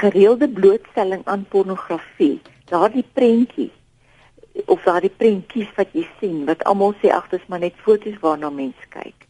gereelde 0.00 0.48
blootstelling 0.48 1.22
aan 1.24 1.46
pornografie, 1.48 2.40
daardie 2.64 3.04
prentjie 3.12 3.70
of 4.64 4.82
daardie 4.82 5.12
prentjies 5.12 5.68
wat 5.76 5.92
jy 5.92 6.06
sien 6.20 6.44
wat 6.48 6.64
almal 6.70 6.94
sê 7.02 7.12
ag 7.12 7.28
dis 7.32 7.44
maar 7.52 7.60
net 7.60 7.76
foto's 7.84 8.16
waarna 8.22 8.50
mens 8.50 8.88
kyk. 8.94 9.26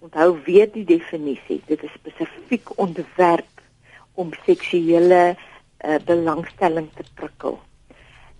Onthou 0.00 0.38
weer 0.46 0.70
die 0.72 0.86
definisie. 0.88 1.60
Dit 1.68 1.82
is 1.84 1.92
spesifiek 1.98 2.72
ontwerp 2.80 3.60
om 4.16 4.32
seksuele 4.46 5.20
uh, 5.34 5.98
belangstelling 6.08 6.88
te 6.96 7.04
prikkel. 7.14 7.58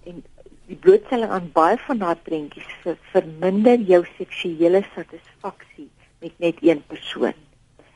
En 0.09 0.25
die 0.71 0.79
blootstelling 0.81 1.31
aan 1.37 1.51
baie 1.53 1.77
van 1.85 2.01
daardie 2.01 2.25
prentjies 2.25 2.73
ver, 2.83 2.97
verminder 3.13 3.81
jou 3.93 4.03
seksuele 4.17 4.83
satisfaksie 4.95 5.91
met 6.21 6.37
net 6.39 6.61
een 6.65 6.83
persoon 6.87 7.37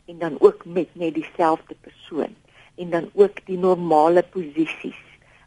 en 0.05 0.19
dan 0.19 0.37
ook 0.41 0.65
met 0.65 0.93
net 1.01 1.15
dieselfde 1.17 1.77
persoon 1.81 2.35
en 2.77 2.91
dan 2.91 3.11
ook 3.15 3.45
die 3.47 3.59
normale 3.59 4.23
posisies 4.23 5.03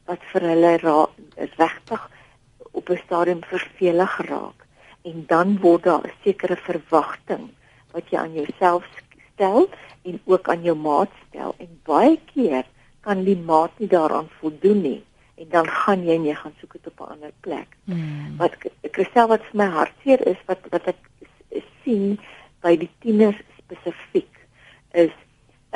wat 0.06 0.24
vir 0.32 0.48
hulle 0.52 0.72
regtig 1.58 2.10
op 2.72 2.90
'n 2.90 3.02
stadium 3.06 3.44
vervelig 3.44 4.18
raak 4.30 4.66
en 5.02 5.24
dan 5.28 5.58
word 5.60 5.84
daar 5.84 6.06
'n 6.08 6.18
sekere 6.24 6.56
verwagting 6.56 7.50
wat 7.92 8.10
jy 8.10 8.18
aan 8.18 8.34
jouself 8.34 8.84
stel 9.34 9.70
en 10.04 10.20
ook 10.26 10.50
aan 10.50 10.64
jou 10.64 10.78
maat 10.78 11.12
stel 11.28 11.56
en 11.58 11.80
baie 11.84 12.20
keer 12.34 12.64
kan 13.02 13.24
die 13.24 13.38
maat 13.38 13.72
nie 13.80 13.88
daaraan 13.88 14.30
voldoen 14.40 14.82
nie 14.82 15.04
en 15.38 15.48
dan 15.50 15.68
gaan 15.68 16.04
jy 16.06 16.18
nie 16.18 16.36
gaan 16.36 16.54
soek 16.60 16.74
dit 16.74 16.88
op 16.88 17.00
'n 17.00 17.12
ander 17.14 17.32
plek. 17.40 17.78
Hmm. 17.84 18.38
Wat 18.38 18.54
Christel 18.92 19.28
wat 19.28 19.44
vir 19.50 19.58
my 19.58 19.66
hartseer 19.66 20.28
is 20.28 20.42
wat 20.46 20.60
wat 20.70 20.88
ek 20.88 21.02
sien 21.84 22.20
by 22.62 22.76
die 22.78 22.90
tieners 23.00 23.42
spesifiek 23.58 24.34
is 24.92 25.14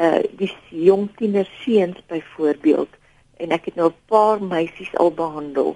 uh 0.02 0.22
die 0.40 0.52
jong 0.88 1.10
tiener 1.20 1.48
seuns 1.62 2.00
byvoorbeeld 2.08 3.00
en 3.42 3.54
ek 3.58 3.66
het 3.70 3.76
nou 3.76 3.90
'n 3.90 4.02
paar 4.14 4.44
meisies 4.44 4.94
al 4.96 5.12
behandel 5.12 5.76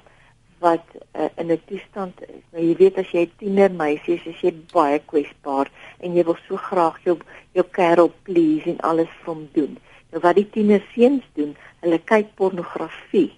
wat 0.60 0.86
uh, 1.20 1.30
in 1.42 1.52
'n 1.52 1.62
toestand 1.66 2.22
is. 2.22 2.44
Nou 2.52 2.64
jy 2.64 2.76
weet 2.76 2.98
as 2.98 3.12
jy 3.12 3.30
tiener 3.38 3.72
meisies 3.72 4.26
is, 4.26 4.42
jy 4.42 4.54
baie 4.74 5.00
kwesbaar 5.12 5.72
en 6.00 6.16
jy 6.16 6.24
wil 6.24 6.38
so 6.48 6.58
graag 6.58 6.98
jou 7.04 7.18
jou 7.52 7.66
kerel 7.78 8.12
please 8.24 8.70
en 8.70 8.80
alles 8.80 9.12
vir 9.22 9.34
hom 9.34 9.48
doen. 9.54 9.78
Nou 10.12 10.22
wat 10.22 10.36
die 10.36 10.50
tiener 10.50 10.84
seuns 10.94 11.24
doen, 11.34 11.56
hulle 11.82 12.00
kyk 12.00 12.36
pornografie 12.36 13.32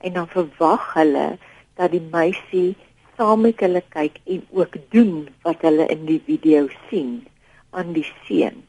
en 0.00 0.12
dan 0.12 0.28
verwag 0.28 0.94
hulle 0.94 1.38
dat 1.74 1.90
die 1.90 2.06
meisie 2.12 2.76
saam 3.16 3.40
met 3.40 3.60
hulle 3.60 3.82
kyk 3.88 4.20
en 4.24 4.46
ook 4.50 4.76
doen 4.90 5.28
wat 5.42 5.62
hulle 5.66 5.86
in 5.86 6.06
die 6.06 6.22
video 6.26 6.68
sien 6.88 7.26
aan 7.70 7.92
die 7.92 8.06
seun 8.26 8.62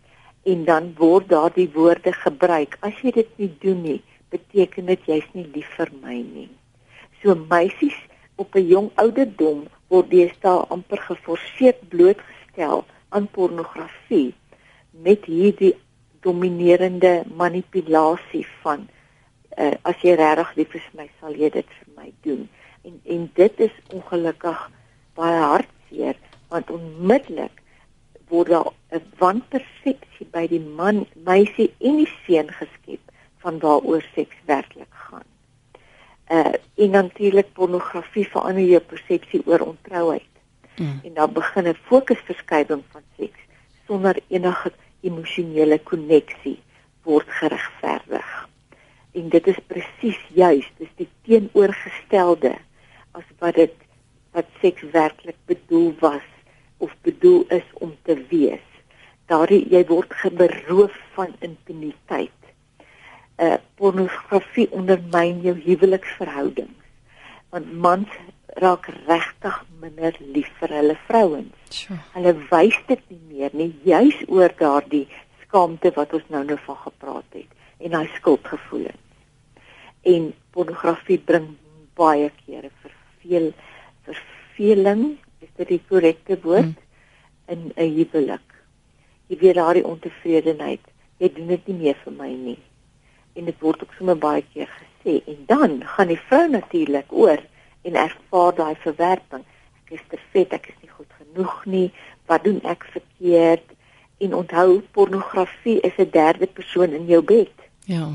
en 0.44 0.64
dan 0.66 0.94
word 0.98 1.30
daardie 1.30 1.70
woorde 1.74 2.14
gebruik. 2.14 2.78
As 2.82 2.98
jy 3.04 3.12
dit 3.12 3.30
nie 3.38 3.52
doen 3.62 3.82
nie, 3.82 4.00
beteken 4.34 4.90
dit 4.90 5.06
jy's 5.06 5.28
nie 5.34 5.46
lief 5.54 5.70
vir 5.78 5.92
my 6.02 6.18
nie. 6.22 6.50
So 7.22 7.36
meisies 7.36 7.98
op 8.36 8.56
'n 8.56 8.68
jong 8.68 8.90
ouderdom 8.96 9.68
word 9.90 10.10
deesdae 10.10 10.66
amper 10.70 11.02
geforseer 11.10 11.76
blootgestel 11.90 12.86
aan 13.10 13.28
pornografie 13.28 14.34
met 14.92 15.26
hierdie 15.26 15.76
dominerende 16.22 17.24
manipulasie 17.36 18.46
van 18.62 18.88
uh, 19.58 19.76
as 19.84 19.98
jy 20.02 20.16
regtig 20.16 20.56
lief 20.56 20.76
is 20.76 20.86
vir 20.92 21.02
my, 21.02 21.08
sal 21.20 21.36
jy 21.36 21.50
dit 21.50 21.68
vir 21.80 21.90
my 21.98 22.12
doen. 22.26 22.50
En 22.88 23.02
en 23.16 23.30
dit 23.36 23.60
is 23.60 23.76
ongelukkig 23.94 24.70
baie 25.16 25.42
hartseer 25.42 26.16
want 26.52 26.72
onmiddellik 26.72 27.62
word 28.32 28.50
daar 28.52 28.72
'n 28.92 29.04
wanpersepsie 29.20 30.28
by 30.32 30.48
die 30.52 30.60
man, 30.60 31.06
meisie 31.28 31.70
en 31.80 32.02
die 32.02 32.12
seun 32.26 32.50
geskep 32.52 33.14
van 33.44 33.60
waaroor 33.60 34.04
seks 34.16 34.36
werklik 34.46 34.92
gaan. 35.08 35.28
Uh 36.38 36.54
en 36.82 36.90
natuurlik 36.90 37.54
pornografie 37.54 38.28
verander 38.28 38.66
jou 38.66 38.82
persepsie 38.82 39.42
oor 39.46 39.62
ontrouheid. 39.62 40.34
Mm. 40.76 41.00
En 41.04 41.14
dan 41.14 41.34
begin 41.34 41.68
'n 41.68 41.78
fokusverskywing 41.88 42.84
van 42.92 43.04
seks 43.18 43.40
sonder 43.88 44.20
enige 44.28 44.72
emosionele 45.02 45.80
koneksie 45.80 46.60
word 47.04 47.30
geregverdig. 47.30 48.50
En 49.12 49.30
dit 49.30 49.48
is 49.48 49.60
presies 49.68 50.20
juis, 50.34 50.68
dis 50.78 50.92
die 50.96 51.10
teenoorgestelde 51.28 52.56
as 53.12 53.28
wat 53.40 53.56
dit 53.56 53.74
wat 54.32 54.48
seks 54.62 54.84
werklik 54.92 55.36
bedoel 55.46 55.94
was 56.00 56.28
of 56.78 56.92
bedoel 57.02 57.46
is 57.48 57.68
om 57.74 57.96
te 58.08 58.16
wees. 58.30 58.71
Daardie 59.32 59.64
jy 59.72 59.86
word 59.88 60.14
geberoof 60.24 60.98
van 61.16 61.34
intimiteit. 61.40 62.38
Uh 63.40 63.58
pornografie 63.80 64.68
ondermyn 64.76 65.42
jou 65.46 65.56
huweliksverhoudings. 65.58 66.78
Want 67.52 67.72
mans 67.86 68.12
raak 68.60 68.88
regtig 69.08 69.56
minder 69.80 70.16
lief 70.20 70.50
vir 70.60 70.76
hulle 70.76 70.98
vrouens. 71.08 71.56
Sure. 71.72 72.00
Hulle 72.16 72.36
wys 72.52 72.78
dit 72.88 73.02
nie 73.10 73.22
meer 73.38 73.56
nie, 73.56 73.72
juis 73.88 74.20
oor 74.28 74.52
daardie 74.60 75.08
skaamte 75.46 75.92
wat 75.96 76.14
ons 76.18 76.28
nou 76.34 76.44
nou 76.48 76.58
van 76.68 76.80
gepraat 76.86 77.40
het 77.40 77.58
en 77.82 77.96
daai 77.96 78.10
skuldgevoelens. 78.18 79.00
En 80.08 80.32
pornografie 80.54 81.20
bring 81.20 81.52
baie 81.98 82.30
kere 82.46 82.72
verveel 82.84 83.52
verveling 84.06 85.04
is 85.42 85.52
dit 85.58 85.76
die 85.76 85.82
korrekte 85.90 86.38
woord 86.44 86.74
hmm. 86.74 87.54
in 87.54 87.72
'n 87.76 87.94
huwelik. 87.98 88.51
Jy 89.32 89.38
weet 89.40 89.56
daardie 89.56 89.86
ontevredenheid, 89.88 90.82
jy 91.24 91.30
doen 91.32 91.54
dit 91.54 91.68
nie 91.72 91.78
meer 91.86 92.00
vir 92.04 92.16
my 92.18 92.30
nie. 92.36 92.58
En 93.40 93.46
dit 93.48 93.62
word 93.64 93.86
ook 93.86 93.94
sommer 93.96 94.18
baie 94.20 94.42
keer 94.52 94.68
gesê 94.74 95.22
en 95.32 95.46
dan 95.48 95.78
gaan 95.94 96.10
die 96.12 96.20
vrou 96.28 96.48
natuurlik 96.52 97.14
oor 97.16 97.40
en 97.88 97.96
ervaar 97.96 98.58
daai 98.58 98.76
verwerping. 98.84 99.46
Ek 99.86 99.94
is 99.96 100.04
te 100.12 100.20
vet, 100.34 100.52
ek 100.58 100.68
is 100.74 100.82
nie 100.82 100.92
goed 100.92 101.14
genoeg 101.22 101.54
nie. 101.66 101.88
Wat 102.28 102.44
doen 102.44 102.60
ek 102.68 102.84
verkeerd? 102.92 103.64
En 104.22 104.36
onthou, 104.36 104.82
pornografie 104.92 105.80
is 105.80 105.96
'n 105.98 106.12
derde 106.12 106.48
persoon 106.48 106.92
in 106.92 107.08
jou 107.08 107.22
bed. 107.24 107.56
Ja. 107.86 108.10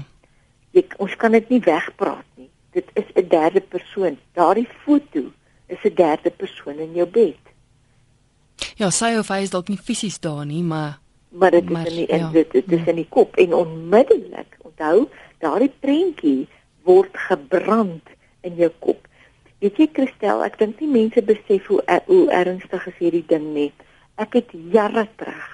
Jy 0.71 0.85
ons 0.99 1.17
kan 1.17 1.33
dit 1.33 1.49
nie 1.49 1.61
wegpraat 1.61 2.29
nie. 2.37 2.51
Dit 2.73 2.91
is 2.93 3.09
'n 3.15 3.29
derde 3.29 3.61
persoon. 3.61 4.19
Daardie 4.35 4.69
foto 4.85 5.33
is 5.67 5.81
'n 5.83 5.95
derde 5.95 6.31
persoon 6.31 6.79
in 6.79 6.93
jou 6.93 7.07
bed. 7.07 7.41
Ja, 8.77 8.91
sy 8.91 9.17
of 9.17 9.29
hy 9.29 9.41
is 9.41 9.51
dalk 9.51 9.69
nie 9.69 9.81
fisies 9.81 10.21
daar 10.21 10.47
nie, 10.47 10.63
maar 10.63 10.99
maar 11.37 11.53
dit 11.55 11.71
is 11.71 11.89
in 11.91 11.97
die 12.01 12.07
ja. 12.09 12.29
dit, 12.33 12.53
dit 12.53 12.73
is 12.73 12.87
in 12.93 13.01
die 13.03 13.09
kop 13.09 13.37
en 13.37 13.55
onmiddellik, 13.55 14.57
onthou, 14.65 15.09
daardie 15.45 15.73
prentjie 15.81 16.47
word 16.89 17.17
gebrand 17.29 18.15
in 18.47 18.57
jou 18.57 18.71
kop. 18.79 19.09
Weet 19.61 19.81
jy 19.81 19.89
Christel, 19.93 20.45
ek 20.47 20.59
dink 20.61 20.81
nie 20.81 20.91
mense 20.93 21.23
besef 21.27 21.69
hoe 21.73 21.83
hoe 22.07 22.25
ernstig 22.33 22.89
is 22.93 22.99
hierdie 23.01 23.25
ding 23.29 23.53
nie. 23.55 23.71
Ek 24.21 24.39
het 24.39 24.53
jare 24.73 25.07
terug, 25.21 25.49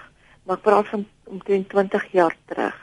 maar 0.46 0.60
ek 0.60 0.66
praat 0.66 0.90
van 0.94 1.06
omtrent 1.30 1.68
20 1.72 2.08
jaar 2.12 2.36
terug, 2.50 2.78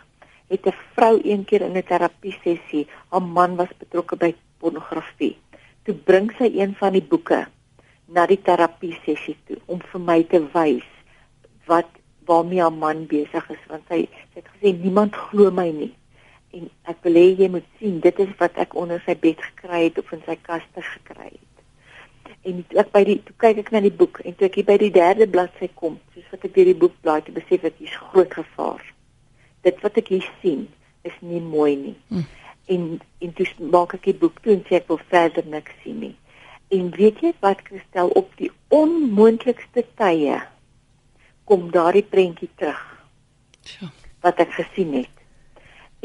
het 0.50 0.66
'n 0.66 0.76
vrou 0.96 1.20
een 1.24 1.46
keer 1.46 1.62
in 1.62 1.78
'n 1.78 1.84
terapie 1.84 2.36
sessie, 2.44 2.88
haar 3.10 3.22
man 3.22 3.56
was 3.56 3.72
betrokke 3.80 4.16
by 4.16 4.34
pornografie 4.60 5.38
toe 5.90 5.98
bring 6.06 6.30
sy 6.38 6.52
een 6.54 6.76
van 6.78 6.94
die 6.94 7.02
boeke 7.02 7.44
na 8.14 8.26
die 8.30 8.40
terapie 8.46 8.94
sessie 9.06 9.38
toe 9.48 9.58
om 9.74 9.82
vir 9.92 10.04
my 10.06 10.20
te 10.30 10.42
wys 10.54 10.86
wat 11.70 11.90
waarmee 12.30 12.62
haar 12.62 12.74
man 12.74 13.06
besig 13.10 13.50
is 13.50 13.62
want 13.72 13.86
sy, 13.90 14.04
sy 14.34 14.42
het 14.42 14.50
gesê 14.54 14.74
niemand 14.78 15.16
glo 15.30 15.50
my 15.52 15.70
nie. 15.74 15.92
En 16.54 16.70
ek 16.90 17.02
wil 17.06 17.18
hê 17.18 17.28
jy 17.42 17.50
moet 17.54 17.66
sien 17.82 18.00
dit 18.04 18.20
is 18.26 18.34
wat 18.42 18.58
ek 18.62 18.76
onder 18.78 19.02
sy 19.06 19.16
bed 19.18 19.42
gekry 19.42 19.86
het 19.88 19.98
of 20.02 20.12
in 20.14 20.22
sy 20.28 20.36
kaste 20.46 20.84
gekry 20.86 21.32
het. 21.32 21.64
En 22.50 22.62
ek 22.82 22.92
by 22.94 23.02
die 23.08 23.18
toe 23.26 23.36
kyk 23.42 23.64
ek 23.64 23.72
na 23.74 23.82
die 23.86 23.94
boek 24.02 24.22
en 24.26 24.38
toe 24.38 24.48
ek 24.48 24.60
by 24.68 24.78
die 24.82 24.94
derde 24.94 25.28
bladsy 25.30 25.72
kom 25.82 25.98
soos 26.14 26.30
wat 26.34 26.46
ek 26.46 26.54
deur 26.58 26.70
die 26.72 26.82
boek 26.84 26.96
blaai 27.02 27.22
te 27.26 27.34
besef 27.36 27.66
ek 27.70 27.82
hier's 27.82 27.98
groot 28.12 28.38
gevaar. 28.38 28.86
Dit 29.66 29.82
wat 29.86 29.98
ek 30.02 30.14
hier 30.14 30.30
sien 30.44 30.68
is 31.08 31.18
nie 31.26 31.42
mooi 31.44 31.74
nie. 31.76 31.98
Hm. 32.14 32.30
En 32.70 32.86
en 33.26 33.36
toe 33.38 33.50
maak 33.74 33.98
ek 33.98 34.06
die 34.12 34.18
boek 34.22 34.38
toe 34.46 34.54
en 34.56 34.64
sê 34.70 34.80
ek 34.80 34.90
wil 34.94 35.02
verder 35.10 35.50
niks 35.50 35.74
sien 35.84 36.00
nie. 36.06 36.16
En 36.70 36.94
weet 36.94 37.26
jy 37.26 37.34
wat 37.42 37.66
Christel 37.66 38.14
op 38.22 38.30
die 38.38 38.54
onmoontlikste 38.70 39.88
tye 39.98 40.38
kom 41.50 41.70
daardie 41.74 42.06
prentjie 42.06 42.50
terug. 42.56 42.84
Ja. 43.80 43.90
Wat 44.24 44.42
ek 44.44 44.54
gesien 44.58 44.94
het. 45.02 45.16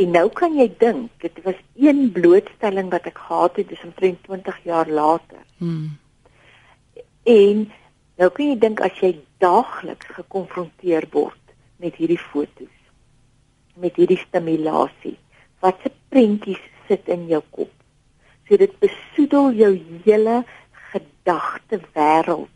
En 0.00 0.10
nou 0.16 0.26
kan 0.34 0.56
jy 0.58 0.66
dink 0.80 1.12
dit 1.22 1.42
was 1.44 1.58
een 1.78 2.08
blootstelling 2.14 2.90
wat 2.90 3.06
ek 3.10 3.20
gehad 3.28 3.60
het 3.60 3.68
dis 3.70 3.84
omtrent 3.86 4.22
20 4.26 4.60
jaar 4.66 4.90
later. 4.90 5.42
Hmm. 5.60 5.92
En 7.30 7.66
nou 8.18 8.30
kan 8.34 8.48
jy 8.50 8.56
dink 8.58 8.82
as 8.82 8.96
jy 9.02 9.14
daagliks 9.42 10.10
gekonfronteer 10.16 11.06
word 11.12 11.54
met 11.82 11.94
hierdie 12.00 12.20
fotos 12.20 12.72
met 13.80 13.96
hierdie 13.98 14.20
stimulasie 14.20 15.16
wat 15.64 15.80
se 15.82 15.90
prentjies 16.12 16.60
sit 16.88 17.08
in 17.10 17.26
jou 17.30 17.40
kop. 17.54 17.72
So 18.46 18.58
dit 18.60 18.74
besoedel 18.82 19.54
jou 19.58 19.70
hele 20.04 20.42
gedagte 20.92 21.80
wêreld 21.96 22.53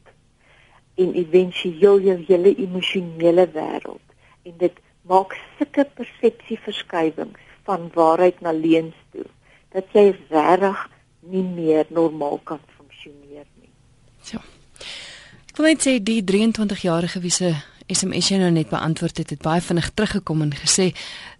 en 0.98 1.14
éventueel 1.14 2.00
jou 2.02 2.16
hele 2.26 2.54
emosionele 2.56 3.46
wêreld 3.54 4.16
en 4.42 4.54
dit 4.58 4.80
maak 5.08 5.37
sulke 5.58 5.87
persepsieverskywings 5.98 7.40
van 7.68 7.90
waarheid 7.94 8.40
na 8.40 8.52
leuns 8.52 8.96
toe 9.12 9.26
dat 9.74 9.92
jy 9.94 10.11
regtig 10.32 10.84
nie 11.28 11.44
meer 11.44 11.88
normaal 11.92 12.38
kan 12.44 12.61
funksioneer 12.76 13.44
nie. 13.61 13.70
So. 14.24 14.40
Ek 15.48 15.61
wil 15.61 15.72
net 15.72 15.84
sê 15.84 15.98
die 16.00 16.22
23-jarige 16.24 17.20
wie 17.20 17.34
se 17.34 17.52
SMS 17.88 18.29
jy 18.29 18.38
nou 18.38 18.51
net 18.51 18.68
beantwoord 18.68 19.18
het, 19.18 19.31
het 19.31 19.42
baie 19.42 19.61
vinnig 19.64 19.90
teruggekom 19.94 20.42
en 20.42 20.53
gesê 20.55 20.92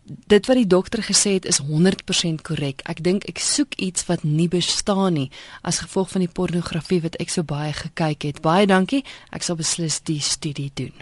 dit 0.09 0.47
wat 0.47 0.57
die 0.57 0.67
dokter 0.67 1.03
gesê 1.05 1.35
het 1.37 1.45
is 1.45 1.61
100% 1.61 2.43
korrek. 2.43 2.81
Ek 2.89 3.03
dink 3.05 3.27
ek 3.29 3.41
soek 3.45 3.77
iets 3.77 4.07
wat 4.09 4.25
nie 4.25 4.49
bestaan 4.49 5.19
nie 5.19 5.29
as 5.63 5.83
gevolg 5.85 6.15
van 6.15 6.25
die 6.25 6.33
pornografie 6.33 7.03
wat 7.05 7.19
ek 7.21 7.33
so 7.33 7.45
baie 7.45 7.75
gekyk 7.77 8.25
het. 8.25 8.41
Baie 8.45 8.67
dankie. 8.67 9.05
Ek 9.37 9.45
sal 9.45 9.59
beslis 9.61 10.01
die 10.09 10.21
studie 10.25 10.71
doen. 10.75 10.95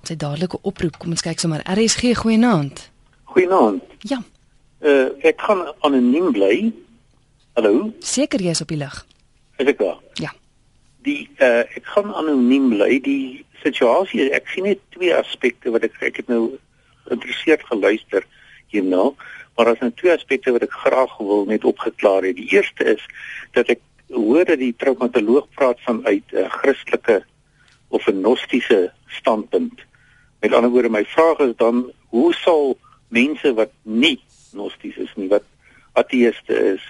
Ons 0.00 0.14
het 0.14 0.18
dadelik 0.18 0.54
'n 0.54 0.62
oproep. 0.62 0.98
Kom 0.98 1.10
ons 1.10 1.20
kyk 1.22 1.38
sommer. 1.38 1.60
RSG 1.64 2.16
goeienaand. 2.16 2.90
Goeienaand. 3.24 3.82
Ja. 4.00 4.22
Uh 4.80 5.08
ek 5.20 5.40
gaan 5.40 5.74
anoniem 5.80 6.32
bly. 6.32 6.72
Hallo. 7.52 7.92
Seker 8.00 8.40
jy 8.40 8.50
is 8.50 8.60
op 8.60 8.68
die 8.68 8.76
lig. 8.76 9.06
Is 9.56 9.66
ek 9.66 9.78
daar? 9.78 9.98
Ja. 10.14 10.32
Die 11.06 11.28
uh 11.38 11.62
ek 11.78 11.86
gaan 11.94 12.12
anoniem 12.14 12.70
bly. 12.74 12.98
Die 13.02 13.44
situasie, 13.62 14.28
ek 14.34 14.50
sien 14.52 14.66
net 14.66 14.82
twee 14.94 15.14
aspekte 15.14 15.72
wat 15.74 15.86
ek 15.86 16.00
ek 16.10 16.22
het 16.22 16.30
nou 16.32 16.58
geïnteresseerd 17.06 17.62
geluister 17.70 18.26
hierna, 18.74 19.12
maar 19.54 19.70
daar's 19.70 19.84
nou 19.84 19.92
twee 19.94 20.12
aspekte 20.12 20.52
wat 20.54 20.66
ek 20.66 20.74
graag 20.84 21.12
wil 21.22 21.46
net 21.46 21.64
opgeklaar 21.64 22.26
het. 22.26 22.36
Die 22.38 22.50
eerste 22.54 22.96
is 22.96 23.04
dat 23.54 23.70
ek 23.76 23.82
hoor 24.10 24.44
dat 24.46 24.58
die 24.58 24.74
traumatoloog 24.78 25.46
praat 25.54 25.80
van 25.86 26.02
uit 26.06 26.26
'n 26.32 26.44
uh, 26.44 26.50
Christelike 26.50 27.22
of 27.88 28.06
'n 28.06 28.22
gnostiese 28.22 28.92
standpunt. 29.06 29.80
Met 30.40 30.52
ander 30.52 30.70
woorde, 30.70 30.88
my 30.88 31.04
vraag 31.04 31.38
is 31.38 31.56
dan 31.56 31.92
hoe 32.10 32.34
sal 32.34 32.78
mense 33.08 33.54
wat 33.54 33.70
nie 33.82 34.20
gnosties 34.50 34.96
is 34.96 35.12
nie, 35.16 35.28
wat 35.28 35.44
ateëste 35.92 36.54
is 36.74 36.84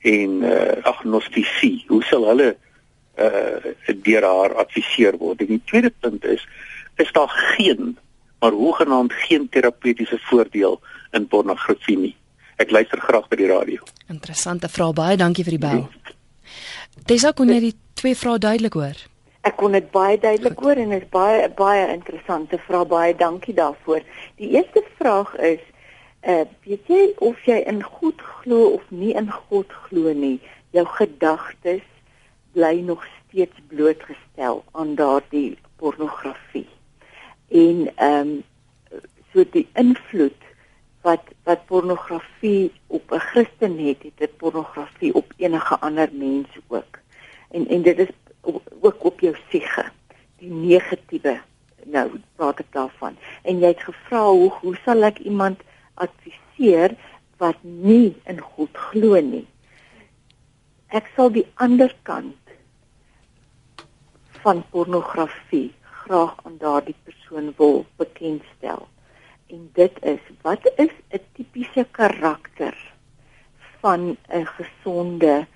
en 0.00 0.42
uh, 0.42 0.82
agnostisie, 0.82 1.84
hoe 1.88 2.02
sal 2.02 2.26
hulle 2.26 2.56
uh 3.18 3.74
deur 4.02 4.24
haar 4.24 4.54
adviseer 4.64 5.18
word? 5.18 5.40
En 5.40 5.46
die 5.46 5.62
tweede 5.64 5.92
punt 6.00 6.24
is 6.24 6.46
is 6.96 7.12
daar 7.12 7.28
geen 7.56 7.96
maar 8.42 8.50
hoegenaamd 8.50 9.12
geen 9.12 9.48
terapeutiese 9.48 10.18
voordeel 10.18 10.80
in 11.10 11.28
pornografie 11.28 11.98
nie. 11.98 12.16
Ek 12.56 12.70
luister 12.74 12.98
graag 13.00 13.28
by 13.30 13.36
die 13.38 13.46
radio. 13.46 13.84
Interessante 14.10 14.68
vraag. 14.68 14.96
Baie 14.98 15.16
dankie 15.16 15.44
vir 15.46 15.54
die 15.56 15.62
bel. 15.62 15.84
Tessa 17.06 17.30
kon 17.38 17.52
jy 17.54 17.60
die 17.68 17.76
twee 18.00 18.18
vrae 18.18 18.40
duidelik 18.42 18.74
hoor? 18.74 18.98
Ek 19.46 19.54
kon 19.58 19.78
dit 19.78 19.86
baie 19.94 20.18
duidelik 20.18 20.58
hoor 20.58 20.80
en 20.82 20.96
is 20.98 21.06
baie 21.14 21.46
baie 21.58 21.86
interessante 21.94 22.58
vraag. 22.66 22.88
Baie 22.90 23.14
dankie 23.14 23.54
daarvoor. 23.54 24.02
Die 24.42 24.50
eerste 24.58 24.82
vraag 24.98 25.36
is 25.38 25.62
uh 26.26 26.42
weet 26.66 26.90
jy 26.90 27.04
of 27.22 27.38
jy 27.46 27.62
in 27.66 27.78
God 27.82 28.26
glo 28.42 28.74
of 28.74 28.90
nie 28.90 29.14
in 29.18 29.30
God 29.30 29.70
glo 29.86 30.10
nie? 30.14 30.40
Jou 30.74 30.86
gedagtes 30.98 31.86
bly 32.52 32.80
nog 32.80 33.06
steeds 33.06 33.56
blootgestel 33.68 34.64
aan 34.72 34.94
daardie 34.94 35.58
pornografie 35.76 36.68
en 37.52 37.92
ehm 37.96 38.28
um, 38.28 38.42
so 39.32 39.44
die 39.50 39.68
invloed 39.80 40.40
wat 41.04 41.24
wat 41.44 41.66
pornografie 41.66 42.72
op 42.86 43.12
'n 43.12 43.18
Christen 43.18 43.78
het, 43.78 44.02
het 44.02 44.16
dit 44.16 44.36
pornografie 44.36 45.14
op 45.14 45.32
enige 45.36 45.78
ander 45.78 46.08
mens 46.12 46.48
ook. 46.66 46.98
En 47.50 47.68
en 47.68 47.82
dit 47.82 47.98
is 47.98 48.12
ook 48.80 49.04
op 49.04 49.20
jou 49.20 49.36
siege, 49.48 49.84
die 50.36 50.50
negatiewe. 50.50 51.40
Nou 51.84 52.10
praat 52.36 52.58
ek 52.58 52.72
daarvan. 52.72 53.16
En 53.42 53.58
jy 53.58 53.66
het 53.66 53.82
gevra 53.82 54.30
hoe 54.30 54.52
hoe 54.60 54.76
sal 54.84 55.02
ek 55.02 55.18
iemand 55.18 55.60
adviseer 55.94 56.96
wat 57.36 57.56
nie 57.62 58.16
in 58.24 58.40
God 58.40 58.70
glo 58.72 59.20
nie? 59.20 59.46
Ek 60.88 61.10
sal 61.16 61.30
die 61.32 61.46
ander 61.54 61.94
kant 62.02 62.36
van 64.42 64.64
pornografie 64.70 65.72
graag 65.82 66.34
aan 66.44 66.56
daardie 66.58 66.96
persoon 67.02 67.52
wil 67.56 67.86
bekendstel. 67.96 68.88
En 69.46 69.70
dit 69.72 69.98
is 70.02 70.20
wat 70.42 70.72
is 70.76 70.94
'n 71.10 71.24
tipiese 71.32 71.86
karakter 71.90 72.76
van 73.80 74.16
'n 74.28 74.46
gesonde 74.46 75.46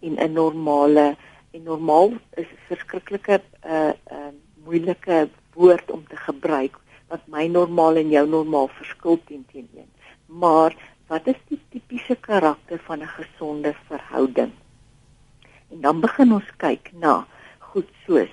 en 0.00 0.14
'n 0.14 0.32
normale 0.32 1.16
en 1.50 1.62
normaal 1.62 2.12
is 2.34 2.46
'n 2.46 2.64
verskriklike 2.66 3.40
'n 3.40 3.70
uh, 3.70 3.88
'n 3.88 3.94
uh, 4.12 4.32
moeilike 4.64 5.28
woord 5.52 5.90
om 5.90 6.06
te 6.06 6.16
gebruik 6.16 6.78
wat 7.08 7.22
my 7.26 7.46
normaal 7.46 7.96
en 7.96 8.08
jou 8.08 8.28
normaal 8.28 8.68
verskil 8.68 9.20
teenoor. 9.26 9.90
Maar 10.26 10.74
wat 11.06 11.26
is 11.26 11.40
die 11.48 11.60
tipiese 11.70 12.16
karakter 12.20 12.78
van 12.78 13.02
'n 13.02 13.14
gesonde 13.18 13.74
verhouding? 13.86 14.52
En 15.70 15.80
dan 15.80 16.00
begin 16.00 16.32
ons 16.32 16.50
kyk 16.56 16.90
na 16.92 17.26
goed 17.58 17.88
soos 18.06 18.32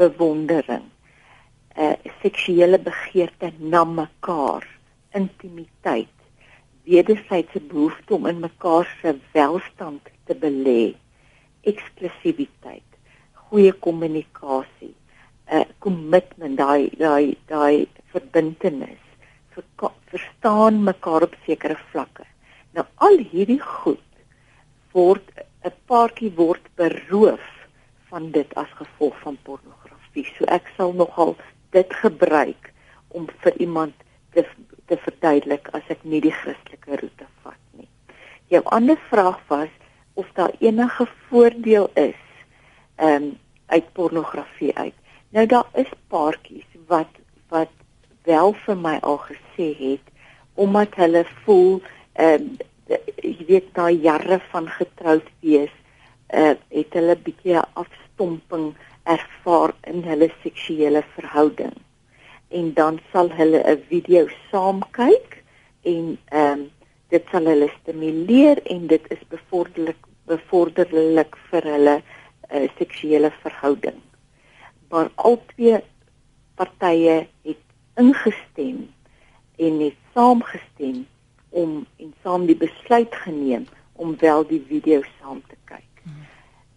bewondering, 0.00 0.86
'n 0.86 1.82
uh, 1.84 1.90
eh, 1.92 2.12
seksuele 2.22 2.78
begeerte 2.78 3.52
na 3.58 3.84
mekaar, 3.84 4.64
intimiteit, 5.20 6.16
wederwysige 6.84 7.60
behoefte 7.72 8.14
om 8.14 8.26
in 8.26 8.40
mekaar 8.40 8.88
se 9.00 9.14
welstand 9.34 10.08
te 10.26 10.34
belê, 10.44 10.94
eksklusiwiteit, 11.72 12.90
goeie 13.48 13.72
kommunikasie, 13.86 14.94
'n 15.50 15.60
uh, 15.60 15.68
commitment, 15.78 16.56
daai 16.58 16.90
daai 17.04 17.36
daai 17.52 17.86
verbintenis, 18.12 19.04
ver, 19.54 19.92
verstaan 20.12 20.84
mekaar 20.90 21.22
op 21.28 21.34
sekere 21.46 21.76
vlakke. 21.90 22.24
Nou 22.74 22.86
al 23.06 23.18
hierdie 23.32 23.60
goed 23.60 24.08
word 24.92 25.26
'n 25.64 25.74
paartjie 25.86 26.32
word 26.42 26.64
beroof 26.80 27.46
van 28.10 28.30
dit 28.30 28.54
as 28.54 28.70
gevolg 28.80 29.16
van 29.22 29.36
pornografie 29.42 29.79
filosofie. 30.20 30.38
So 30.38 30.44
ek 30.46 30.70
sal 30.76 30.92
nogal 30.92 31.36
dit 31.72 31.94
gebruik 32.02 32.72
om 33.08 33.28
vir 33.42 33.52
iemand 33.60 33.94
te 34.34 34.44
te 34.86 34.96
verduidelik 34.96 35.68
as 35.72 35.82
ek 35.88 36.02
nie 36.02 36.20
die 36.20 36.34
Christelike 36.34 36.96
roete 36.98 37.26
vat 37.44 37.60
nie. 37.78 37.86
Jou 38.50 38.62
ander 38.64 38.98
vraag 39.08 39.38
was 39.48 39.70
of 40.14 40.26
daar 40.34 40.50
enige 40.58 41.06
voordeel 41.28 41.90
is 41.94 42.18
ehm 42.96 43.22
um, 43.22 43.38
uit 43.70 43.92
pornografie 43.92 44.74
uit. 44.74 44.94
Nou 45.30 45.46
daar 45.46 45.66
is 45.74 45.90
paartjies 46.08 46.66
wat 46.88 47.10
wat 47.48 47.70
wel 48.26 48.52
vir 48.66 48.76
my 48.76 48.98
al 49.02 49.18
gesê 49.18 49.70
het 49.78 50.06
omdat 50.54 50.94
hulle 50.94 51.24
voel 51.44 51.80
ehm 52.14 52.50
um, 52.50 52.56
jy 53.22 53.44
weet 53.46 53.68
daai 53.74 54.00
jare 54.02 54.40
van 54.50 54.66
getroud 54.66 55.26
wees, 55.40 55.70
uh, 56.34 56.56
het 56.74 56.94
hulle 56.98 57.14
bietjie 57.14 57.60
afstomping 57.78 58.74
ervaar 59.04 59.74
in 59.88 60.02
hulle 60.02 60.30
seksuele 60.42 61.02
verhouding. 61.14 61.74
En 62.48 62.72
dan 62.74 63.00
sal 63.12 63.30
hulle 63.38 63.62
'n 63.62 63.82
video 63.88 64.28
saam 64.50 64.82
kyk 64.90 65.42
en 65.82 66.18
ehm 66.24 66.60
um, 66.60 66.70
dit 67.08 67.24
sal 67.30 67.44
hulle 67.44 67.68
stimuleer 67.80 68.62
en 68.62 68.86
dit 68.86 69.04
is 69.10 69.22
bevorderlik 69.28 70.06
bevorderlik 70.26 71.36
vir 71.50 71.62
hulle 71.74 71.96
uh, 72.02 72.68
seksuele 72.78 73.30
verhouding. 73.42 73.98
Maar 74.90 75.10
albei 75.14 75.80
partye 76.54 77.26
het 77.42 77.64
ingestem 77.96 78.88
en 79.56 79.80
het 79.80 79.98
saamgestem 80.14 81.06
om 81.50 81.86
en 81.96 82.14
saam 82.22 82.46
die 82.46 82.56
besluit 82.56 83.14
geneem 83.14 83.66
om 83.92 84.16
wel 84.18 84.46
die 84.46 84.62
video 84.68 85.02
saam 85.18 85.42
te 85.48 85.56
kyk 85.64 85.89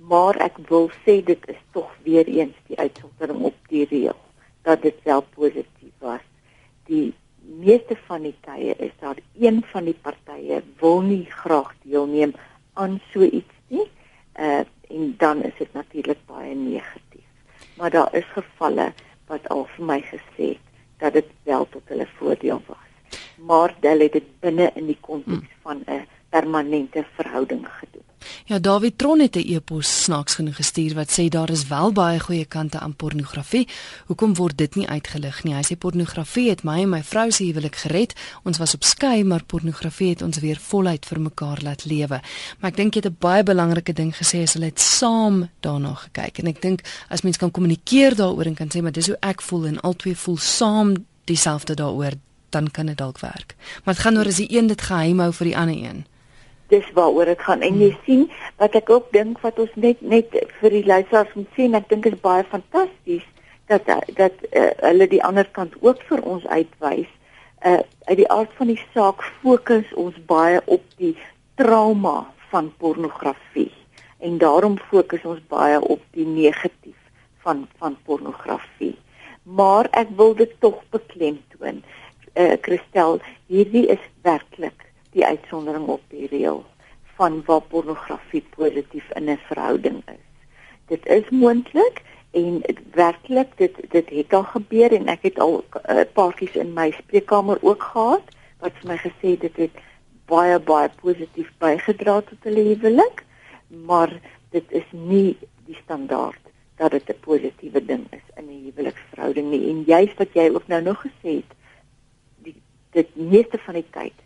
maar 0.09 0.35
ek 0.43 0.57
wil 0.67 0.89
sê 1.03 1.21
dit 1.23 1.49
is 1.51 1.59
tog 1.71 1.91
weer 2.03 2.27
eens 2.27 2.55
die 2.67 2.77
uitsondering 2.77 3.43
op 3.49 3.55
die 3.71 3.85
reël 3.89 4.19
dat 4.67 4.81
dit 4.81 4.95
wel 5.03 5.21
positief 5.35 5.93
was. 6.03 6.23
Die 6.87 7.13
meeste 7.63 7.95
van 8.07 8.23
die 8.27 8.35
tye 8.43 8.75
is 8.77 8.91
daar 8.99 9.19
een 9.39 9.63
van 9.71 9.87
die 9.87 9.95
partye 9.95 10.61
wil 10.79 11.01
nie 11.01 11.25
graag 11.31 11.73
deelneem 11.83 12.35
aan 12.73 12.99
so 13.11 13.23
iets 13.23 13.59
nie. 13.67 13.87
Uh 14.39 14.63
en 14.93 15.15
dan 15.17 15.41
is 15.43 15.53
dit 15.57 15.73
natuurlik 15.73 16.19
baie 16.29 16.55
negatief. 16.55 17.25
Maar 17.77 17.89
daar 17.89 18.15
is 18.15 18.25
gevalle 18.35 18.91
wat 19.27 19.47
al 19.49 19.65
vir 19.75 19.85
my 19.85 19.99
gesê 20.05 20.49
het 20.53 20.67
dat 21.01 21.13
dit 21.13 21.31
wel 21.49 21.65
tot 21.69 21.89
hulle 21.89 22.07
voordeel 22.19 22.61
was. 22.67 23.17
Maar 23.37 23.73
hulle 23.79 24.03
het 24.03 24.19
dit 24.19 24.27
binne 24.39 24.69
in 24.75 24.85
die 24.91 24.99
konteks 25.01 25.49
van 25.61 25.81
'n 25.87 26.05
permanente 26.29 27.05
verhouding 27.15 27.65
gedoen. 27.79 28.12
Ja, 28.45 28.59
David 28.59 28.97
Tron 28.97 29.19
het 29.19 29.36
'n 29.36 29.53
e-pos 29.53 30.03
snaaks 30.03 30.36
genoeg 30.36 30.55
gestuur 30.55 30.93
wat 30.93 31.12
sê 31.12 31.27
daar 31.29 31.49
is 31.49 31.67
wel 31.67 31.91
baie 31.91 32.19
goeie 32.19 32.45
kante 32.45 32.79
aan 32.79 32.95
pornografie. 32.95 33.67
Hoekom 34.05 34.36
word 34.36 34.57
dit 34.57 34.75
nie 34.75 34.88
uitgelig 34.88 35.43
nie? 35.43 35.53
Hy 35.53 35.62
sê 35.62 35.77
pornografie 35.77 36.49
het 36.49 36.63
my 36.63 36.81
en 36.81 36.89
my 36.89 37.03
vrou 37.03 37.31
se 37.31 37.43
huwelik 37.43 37.75
gered. 37.75 38.13
Ons 38.43 38.57
was 38.57 38.73
op 38.73 38.83
skei, 38.83 39.23
maar 39.23 39.43
pornografie 39.43 40.09
het 40.09 40.21
ons 40.21 40.39
weer 40.39 40.57
voluit 40.57 41.05
vir 41.05 41.19
mekaar 41.19 41.59
laat 41.62 41.86
lewe. 41.86 42.21
Maar 42.59 42.71
ek 42.71 42.75
dink 42.75 42.93
jy 42.93 43.01
het 43.03 43.12
'n 43.12 43.17
baie 43.19 43.43
belangrike 43.43 43.93
ding 43.93 44.15
gesê 44.15 44.43
as 44.43 44.53
hulle 44.53 44.65
het 44.65 44.79
saam 44.79 45.49
daarna 45.59 45.93
gekyk. 45.93 46.39
En 46.39 46.47
ek 46.47 46.62
dink 46.62 46.81
as 47.09 47.21
mens 47.21 47.38
kan 47.38 47.51
kommunikeer 47.51 48.15
daaroor 48.15 48.45
en 48.45 48.55
kan 48.55 48.67
sê 48.67 48.81
maar 48.81 48.91
dis 48.91 49.07
hoe 49.07 49.17
ek 49.21 49.41
voel 49.41 49.65
en 49.65 49.81
albei 49.81 50.15
voel 50.15 50.38
saam 50.38 50.93
dieselfde 51.23 51.73
daaroor, 51.73 52.12
dan 52.49 52.71
kan 52.71 52.86
dit 52.86 52.97
dalk 52.97 53.19
werk. 53.19 53.55
Maar 53.83 53.93
dit 53.93 54.03
gaan 54.03 54.17
oor 54.17 54.25
as 54.25 54.36
die 54.36 54.57
een 54.57 54.67
dit 54.67 54.81
geheim 54.81 55.19
hou 55.19 55.33
vir 55.33 55.45
die 55.45 55.57
ander 55.57 55.75
een 55.75 56.05
dis 56.73 56.89
waaroor 56.97 57.29
dit 57.31 57.45
gaan 57.47 57.62
en 57.65 57.77
jy 57.81 57.91
hmm. 57.91 58.01
sien 58.07 58.25
wat 58.62 58.75
ek 58.81 58.89
ook 58.93 59.12
dink 59.15 59.39
wat 59.45 59.62
ons 59.62 59.77
net 59.86 60.01
net 60.01 60.33
vir 60.59 60.75
die 60.79 60.86
luisteraars 60.89 61.38
moet 61.38 61.59
sien 61.59 61.77
ek 61.79 61.89
dink 61.93 62.09
is 62.09 62.19
baie 62.25 62.45
fantasties 62.49 63.25
dat 63.71 63.88
dat 64.15 64.33
uh, 64.51 64.69
hulle 64.81 65.07
die 65.07 65.23
ander 65.23 65.47
kant 65.51 65.75
ook 65.81 66.01
vir 66.09 66.21
ons 66.21 66.45
uitwys. 66.47 67.09
Uh 67.65 67.81
uit 68.03 68.17
die 68.19 68.27
aard 68.27 68.51
van 68.59 68.67
die 68.67 68.81
saak 68.91 69.21
fokus 69.41 69.88
ons 69.95 70.15
baie 70.27 70.59
op 70.65 70.83
die 70.99 71.13
trauma 71.55 72.25
van 72.51 72.73
pornografie 72.77 73.71
en 74.19 74.38
daarom 74.38 74.75
fokus 74.89 75.23
ons 75.23 75.39
baie 75.47 75.79
op 75.79 76.01
die 76.12 76.27
negatief 76.27 76.99
van 77.45 77.67
van 77.79 77.95
pornografie. 78.03 78.97
Maar 79.43 79.88
ek 79.91 80.12
wil 80.19 80.36
dit 80.36 80.51
tog 80.59 80.83
beklemtoon. 80.91 81.83
Uh 82.36 82.55
Christel, 82.62 83.21
hierdie 83.47 83.88
is 83.95 84.03
werklik 84.27 84.83
die 85.13 85.26
uitsondering 85.26 85.88
op 85.88 86.02
die 86.10 86.28
reël 86.28 86.63
van 87.15 87.43
waar 87.45 87.62
pornografie 87.62 88.43
positief 88.56 89.10
in 89.15 89.30
'n 89.30 89.39
verhouding 89.47 90.02
is. 90.06 90.26
Dit 90.88 91.06
is 91.06 91.30
moontlik 91.30 92.02
en 92.34 92.62
werklik 92.91 93.58
dit 93.58 93.76
dit 93.89 94.10
het 94.10 94.34
al 94.34 94.43
gebeur 94.43 94.93
en 94.97 95.08
ek 95.08 95.21
het 95.30 95.39
al 95.39 95.62
'n 95.62 95.97
uh, 95.97 96.06
paartjies 96.13 96.56
in 96.56 96.73
my 96.73 96.91
spreekkamer 96.91 97.58
ook 97.62 97.84
gehad 97.84 98.26
wat 98.60 98.73
vir 98.80 98.88
my 98.91 98.97
gesê 98.97 99.38
dit 99.38 99.56
het 99.56 99.76
baie 100.26 100.60
baie 100.60 100.89
positief 101.02 101.52
bygedra 101.58 102.21
tot 102.21 102.47
hulle 102.49 102.63
huwelik 102.69 103.23
maar 103.89 104.19
dit 104.49 104.71
is 104.71 104.88
nie 104.91 105.38
die 105.65 105.78
standaard 105.84 106.41
dat 106.82 106.91
dit 106.91 107.10
'n 107.10 107.19
positiewe 107.19 107.86
ding 107.86 108.06
is 108.10 108.26
in 108.38 108.49
'n 108.49 108.63
huweliksverhouding 108.65 109.49
nie 109.49 109.69
en 109.69 109.84
juist 109.86 110.17
wat 110.17 110.34
jy 110.34 110.49
ook 110.49 110.67
nou 110.67 110.82
nog 110.82 111.06
gesê 111.06 111.32
het 111.41 111.52
die 112.38 112.56
dit 112.91 113.15
meeste 113.15 113.58
van 113.58 113.73
die 113.73 113.89
tyd 113.89 114.17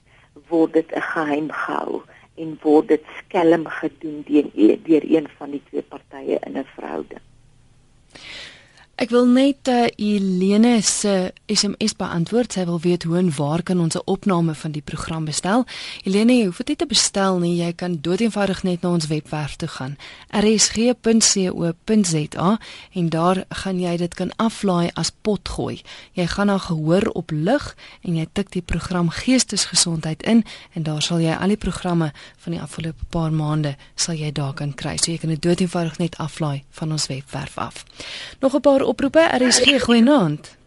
word 0.50 0.74
dit 0.74 0.92
'n 0.96 1.02
geheim 1.02 1.52
gehou 1.52 2.02
en 2.36 2.58
word 2.62 2.88
dit 2.88 3.04
skelm 3.18 3.66
gedoen 3.68 4.24
deur 4.28 4.78
deur 4.84 5.04
een 5.16 5.28
van 5.38 5.52
die 5.52 5.64
twee 5.70 5.82
partye 5.82 6.40
in 6.46 6.58
'n 6.58 6.68
verhouding. 6.76 7.24
Ek 8.98 9.12
wil 9.14 9.28
net 9.30 9.70
uh, 9.70 9.84
Helene 9.94 10.80
se 10.82 11.30
SMS 11.46 11.94
beantwoord. 12.00 12.56
Sy 12.56 12.64
wil 12.66 12.80
weet 12.82 13.04
hoe 13.06 13.20
en 13.20 13.28
waar 13.36 13.62
kan 13.62 13.78
ons 13.80 13.94
'n 13.94 14.02
opname 14.10 14.56
van 14.58 14.72
die 14.74 14.82
program 14.82 15.26
bestel? 15.26 15.66
Helene, 16.02 16.34
jy 16.34 16.46
hoef 16.46 16.64
dit 16.66 16.78
te 16.78 16.86
bestel 16.86 17.38
nie. 17.40 17.62
Jy 17.62 17.74
kan 17.74 18.02
doeteenvoudig 18.02 18.64
net 18.64 18.82
na 18.82 18.90
ons 18.90 19.08
webwerf 19.08 19.56
toe 19.56 19.68
gaan. 19.68 19.98
rsg.co.za 20.34 21.00
en 22.94 23.10
daar 23.10 23.46
gaan 23.50 23.80
jy 23.80 23.98
dit 23.98 24.14
kan 24.14 24.32
aflaai 24.36 24.90
as 24.94 25.12
potgooi. 25.22 25.82
Jy 26.14 26.28
gaan 26.28 26.48
na 26.48 26.58
gehoor 26.58 27.10
op 27.14 27.32
lig 27.32 27.76
en 28.02 28.16
jy 28.16 28.28
tik 28.34 28.52
die 28.52 28.62
program 28.62 29.10
Geestesgesondheid 29.10 30.24
in 30.24 30.44
en 30.74 30.84
daar 30.84 31.02
sal 31.02 31.20
jy 31.20 31.38
al 31.38 31.48
die 31.48 31.58
programme 31.58 32.14
van 32.38 32.52
die 32.52 32.62
afgelope 32.62 33.06
paar 33.10 33.32
maande 33.32 33.76
sal 33.96 34.16
jy 34.16 34.32
daar 34.32 34.54
kan 34.54 34.74
kry. 34.74 34.98
So 34.98 35.12
jy 35.12 35.18
kan 35.18 35.30
dit 35.30 35.42
doeteenvoudig 35.42 35.98
net 35.98 36.18
aflaai 36.18 36.64
van 36.70 36.92
ons 36.92 37.08
webwerf 37.08 37.58
af. 37.58 37.86
Nog 38.40 38.56
'n 38.56 38.62
paar 38.62 38.87
oproepe. 38.88 39.20
RSG 39.20 39.82
goeienaand. 39.84 40.58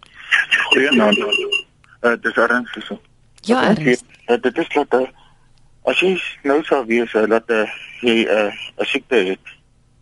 Goeienaand. 0.68 1.18
Uh, 1.18 2.10
dit 2.20 2.24
is 2.24 2.36
Ernst 2.36 2.76
so. 2.86 3.00
Ja, 3.40 3.62
Ernst. 3.68 4.04
Uh, 4.26 4.36
dit 4.40 4.58
is 4.58 4.68
dat 4.68 4.94
uh, 4.94 5.08
as 5.88 6.00
jy 6.00 6.12
nou 6.42 6.60
sou 6.68 6.84
wees 6.86 7.14
uh, 7.16 7.26
dat 7.28 7.48
uh, 7.50 7.64
jy 8.04 8.24
'n 8.24 8.52
uh, 8.52 8.86
siekte 8.92 9.16
het 9.32 9.54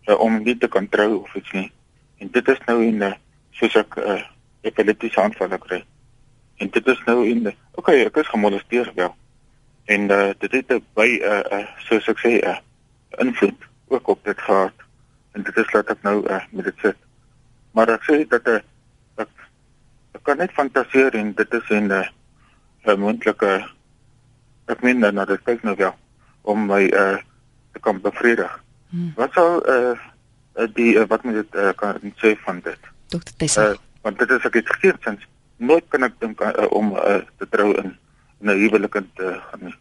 uh, 0.07 0.19
om 0.19 0.43
nie 0.43 0.57
te 0.57 0.67
kan 0.67 0.89
trou 0.89 1.21
of 1.23 1.35
iets 1.35 1.51
nie. 1.51 1.71
En 2.19 2.31
dit 2.31 2.47
is 2.47 2.61
nou 2.67 2.83
in 2.83 3.01
uh, 3.01 3.13
soos 3.51 3.75
ek 3.75 3.95
'n 3.95 4.11
uh, 4.15 4.21
epileptiese 4.61 5.21
aanval 5.21 5.57
kry. 5.57 5.83
En 6.59 6.69
dit 6.69 6.87
is 6.87 7.01
nou 7.05 7.27
in 7.27 7.53
okay, 7.73 8.03
ek 8.05 8.17
is 8.17 8.27
gemolesteer 8.27 8.91
wel. 8.95 9.15
En 9.85 10.11
uh, 10.11 10.29
dit 10.37 10.51
het 10.51 10.83
by 10.93 11.07
'n 11.07 11.23
uh, 11.23 11.59
uh, 11.59 11.67
soos 11.87 12.07
ek 12.07 12.19
sê 12.19 12.31
'n 12.39 12.47
uh, 12.51 12.59
invloed 13.25 13.59
ook 13.87 14.07
op 14.07 14.23
dit 14.23 14.39
gehad. 14.41 14.75
En 15.31 15.43
dit 15.43 15.57
is 15.57 15.71
laat 15.73 15.89
ek 15.89 16.01
nou 16.03 16.27
uh, 16.27 16.43
met 16.51 16.65
dit 16.65 16.75
sit 16.81 16.97
maar 17.71 17.89
ek 17.95 18.03
sê 18.07 18.27
dat 18.27 18.47
ek 18.47 18.65
ek, 19.23 19.29
ek 20.17 20.23
kan 20.23 20.37
net 20.37 20.55
fantasieer 20.57 21.15
en 21.15 21.33
dit 21.33 21.53
is 21.53 21.69
en 21.69 21.87
'n 21.87 21.91
uh, 21.91 22.07
'n 22.85 22.99
moontlike 22.99 23.51
ek 24.67 24.81
meen 24.81 24.99
dan 24.99 25.15
dat 25.15 25.27
dit 25.45 25.63
nou 25.63 25.75
wel 25.75 25.95
om 26.41 26.65
my 26.65 26.83
uh 26.83 27.17
te 27.73 27.79
kan 27.79 28.01
bevredig. 28.01 28.63
Hmm. 28.89 29.13
Wat 29.15 29.33
sou 29.33 29.61
uh 29.65 29.97
die 30.73 30.95
uh, 30.95 31.05
wat 31.07 31.23
moet 31.23 31.33
dit 31.33 31.55
uh, 31.55 31.73
kan 31.75 31.99
sê 32.21 32.35
van 32.45 32.59
dit? 32.63 32.79
Dokter 33.07 33.35
Tessa. 33.37 33.69
Uh, 33.69 33.75
want 34.01 34.19
dit 34.19 34.29
is 34.29 34.45
ek 34.45 34.53
het 34.53 34.69
gesien 34.69 34.97
sins 35.03 35.27
nooit 35.57 35.85
kan 35.91 36.03
ek 36.07 36.15
dink 36.19 36.41
uh, 36.41 36.67
om 36.75 36.93
uh, 36.95 37.19
te 37.37 37.47
trou 37.49 37.73
in 37.77 37.95
'n 38.41 38.55
huwelik 38.55 38.93
te 39.15 39.39
gaan 39.49 39.59
nie. 39.59 39.75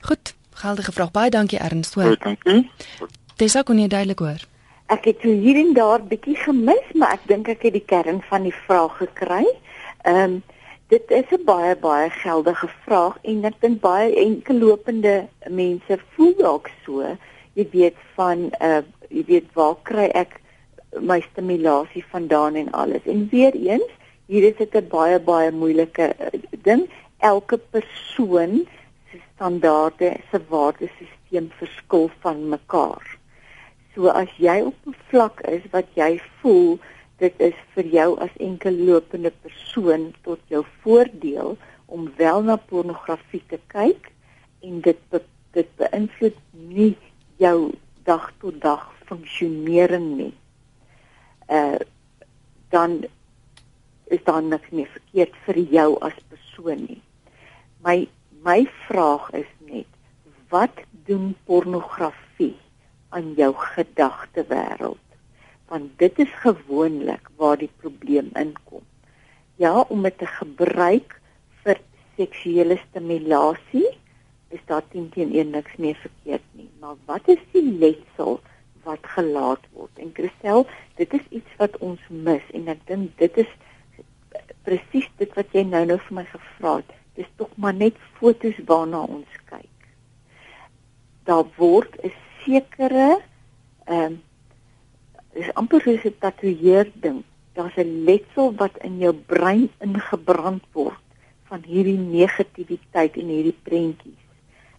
Goed, 0.00 0.34
geldige 0.54 0.92
vraag. 0.92 1.10
Baie 1.10 1.30
dankie 1.30 1.58
Ernst. 1.58 1.94
Goed, 1.94 2.20
dankie. 2.20 2.70
Tessa 3.36 3.62
kon 3.62 3.78
jy 3.78 3.88
duidelik 3.88 4.18
hoor? 4.18 4.42
Ek 4.88 5.04
het 5.04 5.18
so 5.20 5.28
hier 5.28 5.58
en 5.60 5.74
daar 5.76 6.00
bietjie 6.00 6.36
gemis, 6.40 6.84
maar 6.96 7.18
ek 7.18 7.26
dink 7.28 7.48
ek 7.52 7.66
het 7.66 7.74
die 7.74 7.84
kern 7.84 8.22
van 8.24 8.46
die 8.48 8.54
vraag 8.64 8.94
gekry. 9.02 9.44
Ehm 10.08 10.22
um, 10.22 10.36
dit 10.88 11.10
is 11.12 11.28
'n 11.36 11.44
baie 11.44 11.74
baie 11.76 12.08
geldige 12.10 12.68
vraag 12.84 13.18
en 13.22 13.44
ek 13.44 13.58
dink 13.60 13.80
baie 13.80 14.14
enkellopende 14.16 15.28
mense 15.50 15.98
voel 16.14 16.32
dalk 16.38 16.70
so. 16.84 17.04
Jy 17.52 17.66
weet 17.72 17.98
van 18.16 18.48
uh 18.60 18.80
jy 19.10 19.24
weet 19.28 19.52
waar 19.52 19.76
kry 19.82 20.08
ek 20.14 20.40
my 21.00 21.20
stimulasie 21.20 22.04
vandaan 22.08 22.54
en 22.54 22.72
alles. 22.72 23.04
En 23.04 23.28
weer 23.28 23.52
eens, 23.52 23.92
hier 24.26 24.44
is 24.44 24.56
dit 24.56 24.74
'n 24.74 24.88
baie 24.88 25.20
baie 25.20 25.52
moeilike 25.52 26.14
uh, 26.20 26.40
ding. 26.62 26.88
Elke 27.18 27.58
persoon 27.58 28.64
se 29.10 29.20
standaarde, 29.34 30.16
se 30.30 30.40
waardesisteem 30.48 31.52
verskil 31.60 32.10
van 32.20 32.48
mekaar. 32.48 33.17
So 33.98 34.12
as 34.14 34.30
jy 34.38 34.60
op 34.62 34.76
'n 34.86 34.94
vlak 35.10 35.40
is 35.50 35.64
wat 35.74 35.88
jy 35.98 36.20
voel 36.38 36.78
dit 37.18 37.34
is 37.42 37.56
vir 37.74 37.86
jou 37.94 38.10
as 38.22 38.34
enkel 38.38 38.76
lopende 38.88 39.32
persoon 39.42 40.14
tot 40.22 40.38
jou 40.46 40.62
voordeel 40.82 41.56
om 41.86 42.12
wel 42.16 42.42
na 42.42 42.56
pornografie 42.56 43.42
te 43.50 43.58
kyk 43.74 44.12
en 44.62 44.78
dit 44.86 45.00
be, 45.10 45.18
dit 45.50 45.66
beïnvloed 45.82 46.38
nie 46.52 46.94
jou 47.42 47.74
dag 48.06 48.30
tot 48.38 48.60
dag 48.62 48.86
funksionering 49.10 50.06
nie. 50.20 50.34
Uh 51.50 51.82
dan 52.70 53.02
is 54.14 54.22
daar 54.24 54.42
niks 54.42 54.70
meer 54.70 54.90
verkeerd 54.94 55.34
vir 55.48 55.58
jou 55.74 55.88
as 56.06 56.22
persoon 56.28 56.86
nie. 56.86 57.02
My 57.82 58.06
my 58.46 58.62
vraag 58.86 59.26
is 59.42 59.50
net 59.58 59.90
wat 60.54 60.86
doen 61.10 61.34
pornografie 61.50 62.27
aan 63.08 63.32
jou 63.36 63.52
gedagte 63.56 64.44
wêreld. 64.48 65.04
Want 65.68 65.98
dit 66.00 66.18
is 66.18 66.32
gewoonlik 66.42 67.28
waar 67.36 67.58
die 67.60 67.70
probleem 67.76 68.30
inkom. 68.32 68.84
Ja, 69.56 69.80
om 69.80 70.02
dit 70.02 70.18
te 70.18 70.26
gebruik 70.26 71.20
vir 71.62 71.80
seksuele 72.16 72.78
stimulasie 72.88 73.88
is 74.48 74.60
daar 74.66 74.84
teen 74.88 75.08
teen 75.12 75.34
een 75.36 75.50
niks 75.50 75.76
meer 75.76 75.96
verkeerd 76.00 76.44
nie. 76.52 76.70
Maar 76.80 76.96
wat 77.04 77.28
is 77.28 77.40
die 77.52 77.64
letsel 77.78 78.40
wat 78.82 79.04
gelaat 79.14 79.64
word? 79.72 79.92
En 80.00 80.12
Christel, 80.14 80.66
dit 80.96 81.12
is 81.12 81.26
iets 81.40 81.56
wat 81.56 81.76
ons 81.84 82.00
mis 82.08 82.44
en 82.56 82.70
ek 82.72 82.86
dink 82.88 83.18
dit 83.20 83.42
is 83.44 83.50
presies 84.68 85.08
dit 85.20 85.34
wat 85.36 85.52
jy 85.56 85.64
nou 85.68 85.84
nou 85.88 85.98
vir 86.06 86.16
my 86.20 86.24
gevra 86.28 86.78
het. 86.80 86.94
Dis 87.18 87.28
tog 87.40 87.50
maar 87.56 87.76
net 87.76 87.98
fotos 88.18 88.56
waarna 88.68 89.02
ons 89.08 89.38
kyk. 89.50 89.88
Daar 91.28 91.44
word 91.56 91.96
'n 92.04 92.12
sekere 92.44 93.20
ehm 93.84 94.04
um, 94.04 94.22
is 95.38 95.50
amper 95.54 95.80
soos 95.80 96.04
'n 96.04 96.18
tatoeëer 96.18 96.90
ding. 97.04 97.22
Daar's 97.52 97.76
'n 97.76 98.04
letsel 98.04 98.54
wat 98.54 98.76
in 98.88 98.98
jou 98.98 99.14
brein 99.14 99.70
ingebrand 99.78 100.64
word 100.72 101.04
van 101.48 101.62
hierdie 101.62 101.98
negativiteit 101.98 103.16
en 103.16 103.28
hierdie 103.34 103.58
prentjies 103.62 104.24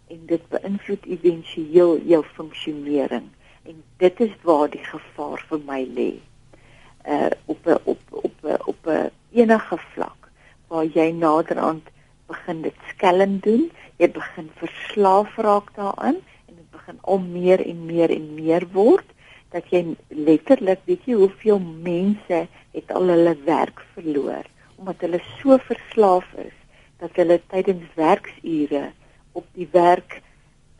en 0.08 0.26
dit 0.26 0.44
beïnvloed 0.50 1.06
éventueel 1.06 2.02
jou 2.12 2.24
funksionering 2.34 3.28
en 3.64 3.84
dit 3.98 4.20
is 4.20 4.34
waar 4.42 4.70
die 4.70 4.84
gevaar 4.84 5.46
vir 5.50 5.62
my 5.66 5.82
lê. 5.98 6.12
Uh 7.06 7.30
op 7.46 7.66
'n 7.66 7.80
op 7.84 8.02
op 8.10 8.36
op 8.66 8.88
'n 8.88 9.12
enige 9.32 9.78
vlak 9.94 10.32
waar 10.68 10.86
jy 10.86 11.12
naderhand 11.12 11.86
begin 12.28 12.62
dit 12.62 12.76
skelm 12.90 13.40
doen, 13.40 13.72
jy 13.98 14.12
begin 14.12 14.50
verslaaf 14.56 15.38
raak 15.38 15.76
daaraan 15.76 16.18
begin 16.90 17.00
al 17.04 17.20
meer 17.20 17.62
en 17.66 17.86
meer 17.86 18.10
en 18.10 18.34
meer 18.34 18.66
word 18.74 19.06
dat 19.52 19.66
jy 19.70 19.96
letterlik 20.10 20.82
weet 20.86 21.06
jy 21.06 21.18
hoeveel 21.18 21.60
mense 21.60 22.48
het 22.74 22.92
al 22.92 23.10
hulle 23.10 23.36
werk 23.46 23.84
verloor 23.94 24.46
omdat 24.78 25.02
hulle 25.06 25.20
so 25.42 25.58
verslaaf 25.58 26.26
is 26.38 26.56
dat 27.00 27.12
hulle 27.16 27.40
tydens 27.52 27.86
werksure 27.96 28.92
op 29.34 29.46
die 29.54 29.68
werk 29.72 30.22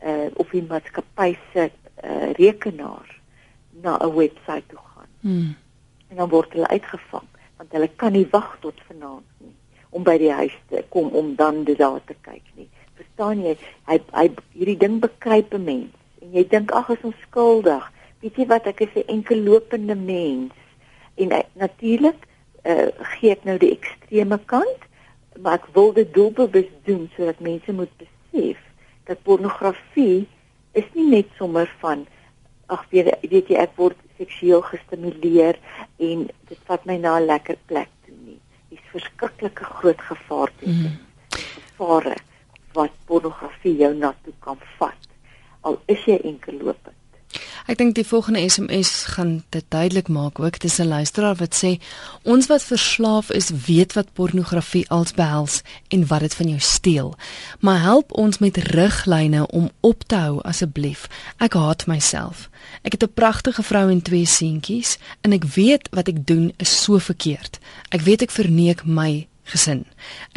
uh 0.02 0.30
op 0.34 0.50
die 0.50 0.64
maatskappy 0.64 1.36
se 1.52 1.70
uh, 1.70 2.32
rekenaar 2.38 3.06
na 3.82 3.98
'n 4.00 4.14
webwerf 4.14 4.64
toe 4.66 4.78
gaan. 4.78 5.10
Hmm. 5.20 5.54
En 6.08 6.16
dan 6.16 6.28
word 6.28 6.52
hulle 6.52 6.68
uitgevang 6.68 7.28
want 7.56 7.72
hulle 7.72 7.90
kan 7.96 8.12
nie 8.12 8.26
wag 8.30 8.58
tot 8.60 8.80
vanaand 8.88 9.26
nie 9.38 9.54
om 9.90 10.02
by 10.02 10.18
die 10.18 10.32
huis 10.32 10.56
te 10.68 10.84
kom 10.88 11.08
om 11.08 11.34
dan 11.36 11.64
dit 11.64 11.78
daar 11.78 12.00
te 12.04 12.14
kyk 12.20 12.46
nie. 12.54 12.68
Verstaan 12.94 13.42
jy? 13.42 13.56
Hy 13.86 14.00
hy 14.12 14.30
hierdie 14.52 14.78
ding 14.78 15.00
bekruip 15.00 15.54
'n 15.54 15.64
mens 15.64 15.99
en 16.30 16.38
jy 16.38 16.44
dink 16.46 16.70
ag 16.70 16.92
is 16.94 17.02
ons 17.02 17.22
skuldig. 17.26 17.82
Weet 18.22 18.36
jy 18.38 18.46
wat 18.46 18.66
ek 18.70 18.84
is 18.86 18.94
'n 18.94 19.08
enkel 19.18 19.42
lopende 19.42 19.94
mens 19.94 20.54
en 21.18 21.32
natuurlik 21.58 22.20
uh, 22.64 22.88
gee 23.18 23.32
ek 23.34 23.44
nou 23.44 23.58
die 23.58 23.72
ekstreme 23.74 24.38
kant, 24.46 24.82
maar 25.42 25.58
ek 25.58 25.66
wil 25.74 25.92
dit 25.92 26.14
doelbewus 26.14 26.70
doen 26.86 27.10
sodat 27.16 27.40
mense 27.40 27.72
moet 27.72 27.92
besef 27.98 28.58
dat 29.08 29.22
pornografie 29.26 30.28
is 30.72 30.86
nie 30.94 31.08
net 31.10 31.26
sommer 31.36 31.66
van 31.80 32.06
ag 32.70 32.86
weet, 32.94 33.10
weet 33.26 33.50
jy 33.50 33.58
ek 33.58 33.74
word 33.76 33.98
seksueel 34.20 34.62
gestimuleer 34.62 35.58
en 35.98 36.28
dit 36.48 36.60
vat 36.70 36.86
my 36.86 36.96
na 36.96 37.18
'n 37.18 37.26
lekker 37.26 37.58
plek 37.66 37.90
toe 38.06 38.14
nie. 38.14 38.38
Dis 38.70 38.84
verskriklike 38.92 39.64
groot 39.64 40.00
gevaar 40.00 40.50
te 40.60 40.66
mm. 40.70 40.98
gevare 41.34 42.16
wat 42.72 42.92
pornografie 43.06 43.76
jou 43.76 43.94
na 43.94 44.14
toe 44.22 44.34
kan 44.38 44.58
vat. 44.78 45.09
Al 45.60 45.80
is 45.86 46.04
jy 46.04 46.18
enkel 46.24 46.54
lopend. 46.62 46.96
Ek 47.70 47.78
dink 47.78 47.94
die 47.94 48.06
volgende 48.06 48.40
SMS 48.42 48.90
gaan 49.14 49.44
dit 49.54 49.64
duidelik 49.68 50.08
maak 50.08 50.40
ook. 50.40 50.58
Dis 50.58 50.78
'n 50.78 50.88
luisteraar 50.88 51.36
wat 51.36 51.54
sê 51.54 51.78
ons 52.22 52.46
wat 52.46 52.62
verslaaf 52.62 53.30
is, 53.30 53.50
weet 53.66 53.92
wat 53.92 54.12
pornografie 54.12 54.88
als 54.90 55.12
behels 55.12 55.62
en 55.88 56.06
wat 56.06 56.20
dit 56.20 56.34
van 56.34 56.48
jou 56.48 56.60
steel. 56.60 57.14
Maar 57.60 57.80
help 57.80 58.12
ons 58.12 58.38
met 58.38 58.56
riglyne 58.56 59.46
om 59.46 59.70
op 59.80 60.02
te 60.06 60.14
hou 60.14 60.40
asseblief. 60.42 61.06
Ek 61.36 61.52
haat 61.52 61.86
myself. 61.86 62.50
Ek 62.82 62.92
het 62.92 63.02
'n 63.02 63.14
pragtige 63.14 63.62
vrou 63.62 63.90
en 63.90 64.02
twee 64.02 64.26
seentjies 64.26 64.98
en 65.20 65.32
ek 65.32 65.44
weet 65.44 65.88
wat 65.90 66.08
ek 66.08 66.26
doen 66.26 66.52
is 66.56 66.82
so 66.82 66.98
verkeerd. 66.98 67.58
Ek 67.88 68.00
weet 68.00 68.22
ek 68.22 68.30
verneek 68.30 68.84
my 68.84 69.29
gesin. 69.50 69.84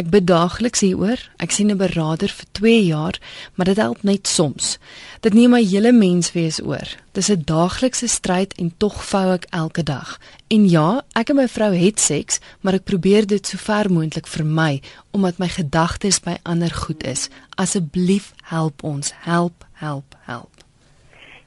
Ek 0.02 0.10
bid 0.14 0.26
daagliks 0.28 0.82
hieroor. 0.84 1.22
Ek 1.38 1.52
sien 1.52 1.72
'n 1.72 1.78
beraader 1.78 2.30
vir 2.30 2.48
2 2.52 2.86
jaar, 2.86 3.20
maar 3.56 3.66
dit 3.66 3.78
help 3.78 4.04
net 4.04 4.28
soms. 4.28 4.78
Dit 5.22 5.34
neem 5.34 5.52
my 5.52 5.64
hele 5.64 5.92
menswees 5.92 6.60
oor. 6.62 6.88
Dis 7.14 7.30
'n 7.30 7.44
daaglikse 7.46 8.08
stryd 8.08 8.54
en 8.58 8.74
tog 8.78 9.06
vou 9.06 9.34
ek 9.34 9.46
elke 9.52 9.84
dag. 9.84 10.20
En 10.48 10.70
ja, 10.70 11.04
ek 11.16 11.30
en 11.30 11.36
my 11.36 11.48
vrou 11.48 11.74
het 11.74 12.00
seks, 12.00 12.40
maar 12.62 12.74
ek 12.74 12.84
probeer 12.84 13.28
dit 13.28 13.48
so 13.48 13.58
ver 13.58 13.92
moontlik 13.92 14.28
vermy 14.28 14.82
omdat 15.12 15.38
my 15.38 15.48
gedagtes 15.48 16.20
by 16.20 16.38
ander 16.44 16.72
goed 16.72 17.04
is. 17.04 17.30
Asseblief 17.56 18.34
help 18.44 18.84
ons, 18.84 19.14
help, 19.22 19.66
help, 19.74 20.16
help. 20.26 20.50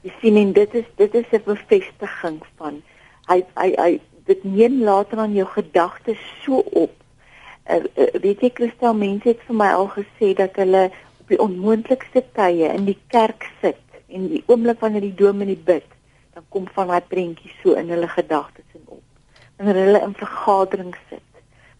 Jy 0.01 0.13
sien 0.21 0.37
en 0.37 0.53
dit 0.53 0.73
is 0.73 0.85
dit 0.95 1.13
is 1.13 1.25
'n 1.31 1.41
bevestiging 1.45 2.39
van 2.57 2.81
hy 3.27 3.43
hy 3.55 3.73
hy 3.77 3.99
dit 4.25 4.43
neem 4.43 4.83
later 4.83 5.17
aan 5.17 5.33
jou 5.33 5.47
gedagtes 5.47 6.19
so 6.43 6.63
op 6.71 6.91
uh, 7.69 7.83
uh, 7.95 8.07
weet 8.21 8.41
jy 8.41 8.51
Christel 8.59 8.95
mense 8.97 9.29
het 9.29 9.43
vir 9.47 9.59
my 9.59 9.69
al 9.75 9.89
gesê 9.95 10.33
dat 10.37 10.55
hulle 10.61 10.87
op 11.21 11.33
die 11.33 11.39
onmoontlikste 11.43 12.23
tye 12.37 12.71
in 12.73 12.87
die 12.87 12.97
kerk 13.13 13.49
sit 13.61 13.83
en 14.07 14.29
die 14.31 14.43
oomblik 14.47 14.81
wanneer 14.83 15.03
die 15.03 15.17
dominee 15.17 15.59
bid 15.69 15.87
dan 16.37 16.45
kom 16.53 16.67
van 16.75 16.91
daai 16.91 17.09
prentjie 17.11 17.51
so 17.61 17.73
in 17.79 17.89
hulle 17.89 18.07
gedagtes 18.07 18.77
en 18.77 18.83
op. 18.85 19.03
Wanneer 19.57 19.79
hulle 19.87 20.03
in 20.05 20.13
vergaderings 20.19 20.99
sit 21.09 21.23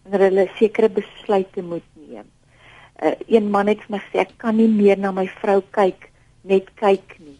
wanneer 0.02 0.28
hulle 0.28 0.46
sekere 0.58 0.88
besluite 0.92 1.62
moet 1.62 1.86
neem. 1.94 2.26
Uh, 2.98 3.14
een 3.30 3.50
man 3.54 3.70
het 3.70 3.84
vir 3.84 3.94
my 3.94 4.00
gesê 4.02 4.24
ek 4.24 4.32
kan 4.42 4.56
nie 4.58 4.68
meer 4.72 4.98
na 4.98 5.12
my 5.14 5.28
vrou 5.40 5.60
kyk 5.76 6.08
net 6.48 6.72
kyk 6.80 7.18
nie. 7.22 7.38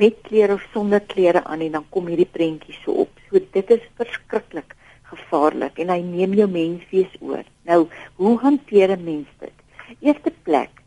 Met 0.00 0.22
klere 0.24 0.56
of 0.56 0.64
sonder 0.72 1.02
klere 1.04 1.42
aan 1.44 1.60
en 1.66 1.76
dan 1.78 1.88
kom 1.92 2.08
hierdie 2.08 2.30
prentjie 2.38 2.78
so 2.80 3.04
op. 3.04 3.12
So 3.28 3.42
dit 3.52 3.74
is 3.76 3.84
verskriklik 4.00 4.72
gevaarlik 5.12 5.78
en 5.82 5.92
hy 5.92 6.00
neem 6.06 6.36
jou 6.38 6.48
menswees 6.50 7.14
oor. 7.20 7.44
Nou, 7.68 7.86
hoe 8.20 8.38
hanteer 8.40 8.96
'n 8.96 9.04
mens 9.04 9.28
dit? 9.38 9.56
Eerste 10.00 10.32
plek 10.42 10.82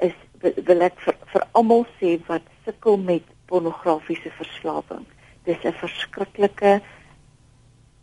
is 0.00 0.14
wil 0.42 0.80
ek 0.86 1.00
vir, 1.04 1.16
vir 1.32 1.44
almal 1.52 1.84
sê 1.98 2.18
wat 2.28 2.42
sukkel 2.64 2.96
met 2.96 3.24
pornografiese 3.50 4.30
verslawing. 4.38 5.06
Dis 5.44 5.64
'n 5.64 5.72
verskriklike 5.72 6.80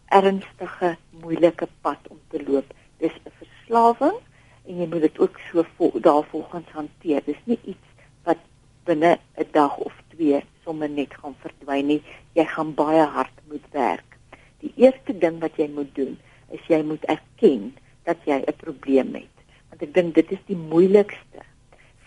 ernstige, 0.10 0.97
moeilike 1.21 1.67
pad 1.82 1.99
om 2.10 2.19
te 2.30 2.43
loop. 2.47 2.73
Dis 2.99 3.15
'n 3.25 3.32
verslawing 3.39 4.17
en 4.65 4.78
jy 4.80 4.88
moet 4.88 5.01
dit 5.01 5.19
ook 5.19 5.39
so 5.51 5.63
vol, 5.78 5.91
daarvolgens 6.01 6.69
hanteer. 6.71 7.21
Dis 7.25 7.41
nie 7.45 7.60
iets 7.63 7.88
wat 8.23 8.38
binne 8.86 9.17
'n 9.38 9.47
dag 9.51 9.78
of 9.78 9.93
twee 10.15 10.43
sommer 10.63 10.89
net 10.89 11.13
gaan 11.13 11.36
verdwyn 11.39 11.86
nie. 11.86 12.04
Jy 12.34 12.45
gaan 12.45 12.73
baie 12.73 13.06
hard 13.06 13.34
moet 13.49 13.67
werk. 13.71 14.14
Die 14.65 14.73
eerste 14.82 15.13
ding 15.21 15.38
wat 15.43 15.58
jy 15.62 15.67
moet 15.69 15.91
doen 15.97 16.15
is 16.56 16.63
jy 16.71 16.82
moet 16.86 17.04
erken 17.12 17.73
dat 18.10 18.17
jy 18.25 18.41
'n 18.41 18.58
probleem 18.58 19.13
het. 19.13 19.36
Want 19.69 19.82
ek 19.82 19.93
dink 19.93 20.15
dit 20.15 20.32
is 20.32 20.43
die 20.45 20.58
moeilikste 20.58 21.41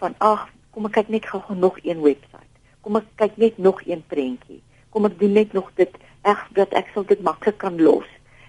van 0.01 0.15
ag, 0.19 0.49
kom 0.71 0.87
ek 0.87 0.93
kyk 0.93 1.09
net 1.09 1.27
gou 1.27 1.55
nog 1.55 1.79
een 1.83 2.03
webwerf. 2.03 2.51
Kom 2.83 2.97
ek 2.97 3.07
kyk 3.17 3.37
net 3.37 3.59
nog 3.59 3.83
een 3.87 4.03
prentjie. 4.07 4.63
Kom 4.91 5.05
ek 5.05 5.19
doen 5.19 5.33
net 5.33 5.53
nog 5.53 5.71
dit 5.75 5.95
eg 6.23 6.49
dat 6.53 6.73
ek 6.73 6.91
sal 6.95 7.05
dit 7.05 7.23
maklik 7.23 7.59
kan 7.59 7.79
los. 7.81 8.07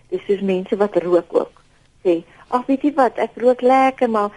Dis 0.10 0.26
soos 0.26 0.42
mense 0.42 0.76
wat 0.78 0.96
rook 1.04 1.34
ook. 1.34 1.62
Sê, 2.04 2.24
ag 2.48 2.66
weet 2.66 2.82
jy 2.82 2.94
wat, 2.94 3.18
ek 3.18 3.38
rook 3.38 3.62
lekker, 3.62 4.10
maar 4.10 4.32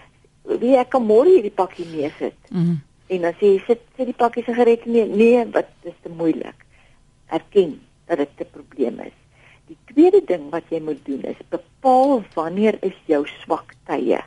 wie 0.44 0.76
ek 0.76 0.90
kan 0.90 1.06
môre 1.06 1.30
hierdie 1.30 1.54
pakkie 1.54 1.86
neersit. 1.86 2.36
Mm 2.50 2.64
-hmm. 2.64 2.80
En 3.06 3.20
dan 3.20 3.32
sê 3.32 3.46
jy 3.46 3.62
sit 3.66 3.80
sit 3.96 4.06
die 4.06 4.20
pakkie 4.22 4.44
sigarette 4.44 4.88
nie. 4.88 5.06
Nee, 5.06 5.46
wat 5.52 5.68
dis 5.82 5.96
te 6.02 6.08
moeilik. 6.08 6.64
Erken 7.28 7.80
dat 8.06 8.18
dit 8.18 8.28
'n 8.40 8.50
probleem 8.50 9.00
is. 9.00 9.21
Die 9.72 9.94
tweede 9.94 10.20
ding 10.28 10.50
wat 10.52 10.68
jy 10.68 10.82
moet 10.84 11.00
doen 11.06 11.22
is 11.24 11.38
bepaal 11.48 12.18
wanneer 12.34 12.76
is 12.84 12.96
jou 13.08 13.22
swak 13.40 13.70
tye. 13.88 14.18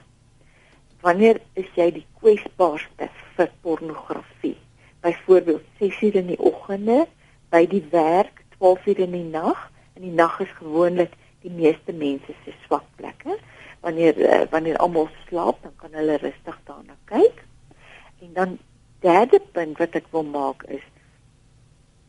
Wanneer 1.05 1.37
is 1.53 1.67
jy 1.77 1.91
die 1.99 2.05
kwesbaarste 2.17 3.11
vir 3.35 3.51
pornografie? 3.61 4.55
Byvoorbeeld 5.05 5.67
6:00 5.77 6.17
in 6.23 6.33
die 6.33 6.39
oggende, 6.39 7.05
by 7.53 7.61
die 7.69 7.83
werk 7.91 8.41
12:00 8.57 9.05
in 9.05 9.13
die 9.13 9.29
nag. 9.37 9.69
In 9.93 10.07
die 10.07 10.15
nag 10.17 10.39
is 10.41 10.57
gewoonlik 10.57 11.13
die 11.45 11.53
meeste 11.53 11.93
mense 11.93 12.33
se 12.41 12.57
swak 12.65 12.89
plekke. 12.97 13.37
Wanneer 13.85 14.17
uh, 14.17 14.41
wanneer 14.49 14.81
almal 14.81 15.09
slaap, 15.27 15.61
dan 15.61 15.77
kan 15.77 15.93
hulle 15.93 16.17
rustig 16.17 16.59
daarna 16.65 16.97
kyk. 17.05 17.45
En 18.25 18.33
dan 18.33 18.57
derde 18.99 19.41
punt 19.51 19.77
wat 19.77 19.93
ek 19.93 20.09
wil 20.09 20.25
maak 20.25 20.65
is 20.73 20.85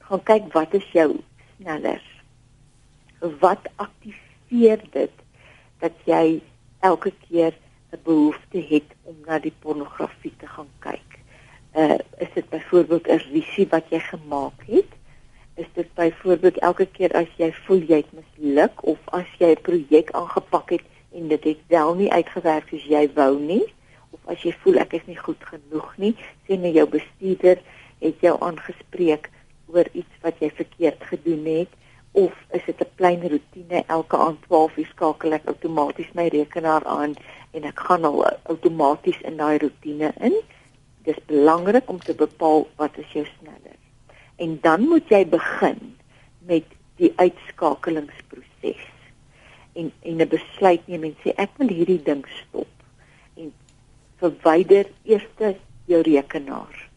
gaan 0.08 0.22
kyk 0.22 0.52
wat 0.54 0.74
is 0.74 0.92
jou 0.94 1.10
sneller 1.58 2.15
wat 3.40 3.68
aktiveer 3.76 4.80
dit 4.90 5.12
dat 5.78 5.92
jy 6.04 6.40
elke 6.80 7.12
keer 7.28 7.54
'n 7.92 8.00
behoefte 8.04 8.60
het 8.68 8.88
om 9.02 9.16
na 9.26 9.38
die 9.38 9.54
pornografie 9.60 10.34
te 10.36 10.46
gaan 10.46 10.70
kyk. 10.78 11.10
Uh 11.74 11.98
is 12.18 12.32
dit 12.34 12.48
byvoorbeeld 12.48 13.06
'n 13.08 13.22
risie 13.32 13.66
wat 13.70 13.84
jy 13.88 14.00
gemaak 14.00 14.60
het? 14.66 14.90
Is 15.54 15.66
dit 15.72 15.94
byvoorbeeld 15.94 16.58
elke 16.58 16.86
keer 16.86 17.12
as 17.12 17.30
jy 17.36 17.52
voel 17.52 17.82
jy 17.88 17.96
het 17.96 18.12
misluk 18.12 18.84
of 18.84 18.98
as 19.04 19.28
jy 19.38 19.50
'n 19.50 19.62
projek 19.62 20.10
aangepak 20.10 20.70
het 20.70 20.84
en 21.12 21.28
dit 21.28 21.44
het 21.44 21.62
wel 21.66 21.94
nie 21.94 22.12
uitgewerk 22.12 22.68
soos 22.68 22.84
jy 22.84 23.08
wou 23.14 23.38
nie 23.38 23.64
of 24.10 24.20
as 24.24 24.42
jy 24.42 24.52
voel 24.62 24.78
ek 24.78 24.92
is 24.92 25.06
nie 25.06 25.18
goed 25.18 25.44
genoeg 25.44 25.96
nie, 25.96 26.14
sien 26.46 26.62
jy 26.64 26.72
jou 26.72 26.88
bestuurder 26.88 27.58
het 28.00 28.20
jou 28.20 28.36
aangespreek 28.40 29.30
oor 29.66 29.88
iets 29.92 30.22
wat 30.22 30.38
jy 30.40 30.50
verkeerd 30.50 31.04
gedoen 31.10 31.44
het 31.44 31.72
of 32.16 32.32
is 32.56 32.64
dit 32.66 32.80
'n 32.80 32.94
klein 32.96 33.22
rotine 33.32 33.78
elke 33.86 34.16
aand 34.16 34.42
12 34.42 34.76
uur 34.76 34.88
skakel 34.90 35.32
ek 35.32 35.48
outomaties 35.52 36.12
my 36.14 36.28
rekenaar 36.28 36.84
aan 36.84 37.14
en 37.50 37.64
ek 37.70 37.80
gaan 37.88 38.04
al 38.04 38.24
outomaties 38.52 39.20
in 39.20 39.36
daai 39.36 39.58
rotine 39.58 40.12
in. 40.28 40.36
Dis 41.04 41.18
belangrik 41.26 41.90
om 41.92 41.98
te 41.98 42.14
bepaal 42.14 42.66
wat 42.76 42.96
is 43.02 43.12
jou 43.12 43.26
sneller. 43.38 43.78
En 44.36 44.58
dan 44.60 44.88
moet 44.88 45.08
jy 45.08 45.26
begin 45.28 45.96
met 46.38 46.64
die 46.96 47.12
uitskakelingsproses. 47.16 48.84
En 49.72 49.92
en 50.02 50.16
'n 50.16 50.28
besluit 50.28 50.86
neem 50.86 51.04
en 51.04 51.16
sê 51.24 51.36
ek 51.36 51.50
wil 51.56 51.68
hierdie 51.68 52.02
ding 52.02 52.24
stop. 52.28 52.72
En 53.36 53.52
verwyder 54.16 54.86
eers 55.04 55.28
jou 55.84 56.00
rekenaar. 56.02 56.88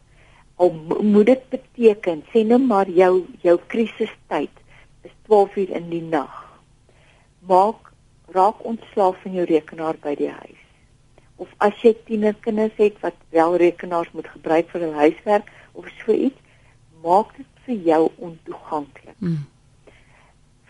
Al 0.56 0.72
moet 1.02 1.26
dit 1.26 1.48
beteken 1.48 2.24
sê 2.32 2.46
nou 2.46 2.58
maar 2.58 2.88
jou 2.88 3.26
jou 3.40 3.58
krisistyd 3.66 4.59
is 5.30 5.36
12 5.36 5.56
uur 5.56 5.70
in 5.76 5.88
die 5.90 6.02
nag. 6.02 6.58
Maak 7.46 7.92
raak 8.34 8.64
ontslaaf 8.64 9.16
van 9.22 9.32
jou 9.32 9.44
rekenaar 9.46 9.94
by 10.02 10.14
die 10.18 10.30
huis. 10.30 10.58
Of 11.36 11.48
as 11.58 11.78
jy 11.82 11.94
tienerkinders 12.04 12.74
het 12.76 12.98
wat 13.00 13.14
wel 13.30 13.56
rekenaars 13.56 14.10
moet 14.12 14.26
gebruik 14.26 14.68
vir 14.70 14.80
hul 14.80 14.92
huiswerk 14.98 15.48
of 15.72 15.86
so 16.02 16.12
iets, 16.12 16.36
maak 17.02 17.30
dit 17.36 17.64
vir 17.64 17.78
jou 17.86 18.02
ontoeganklik. 18.18 19.16
Mm. 19.18 19.46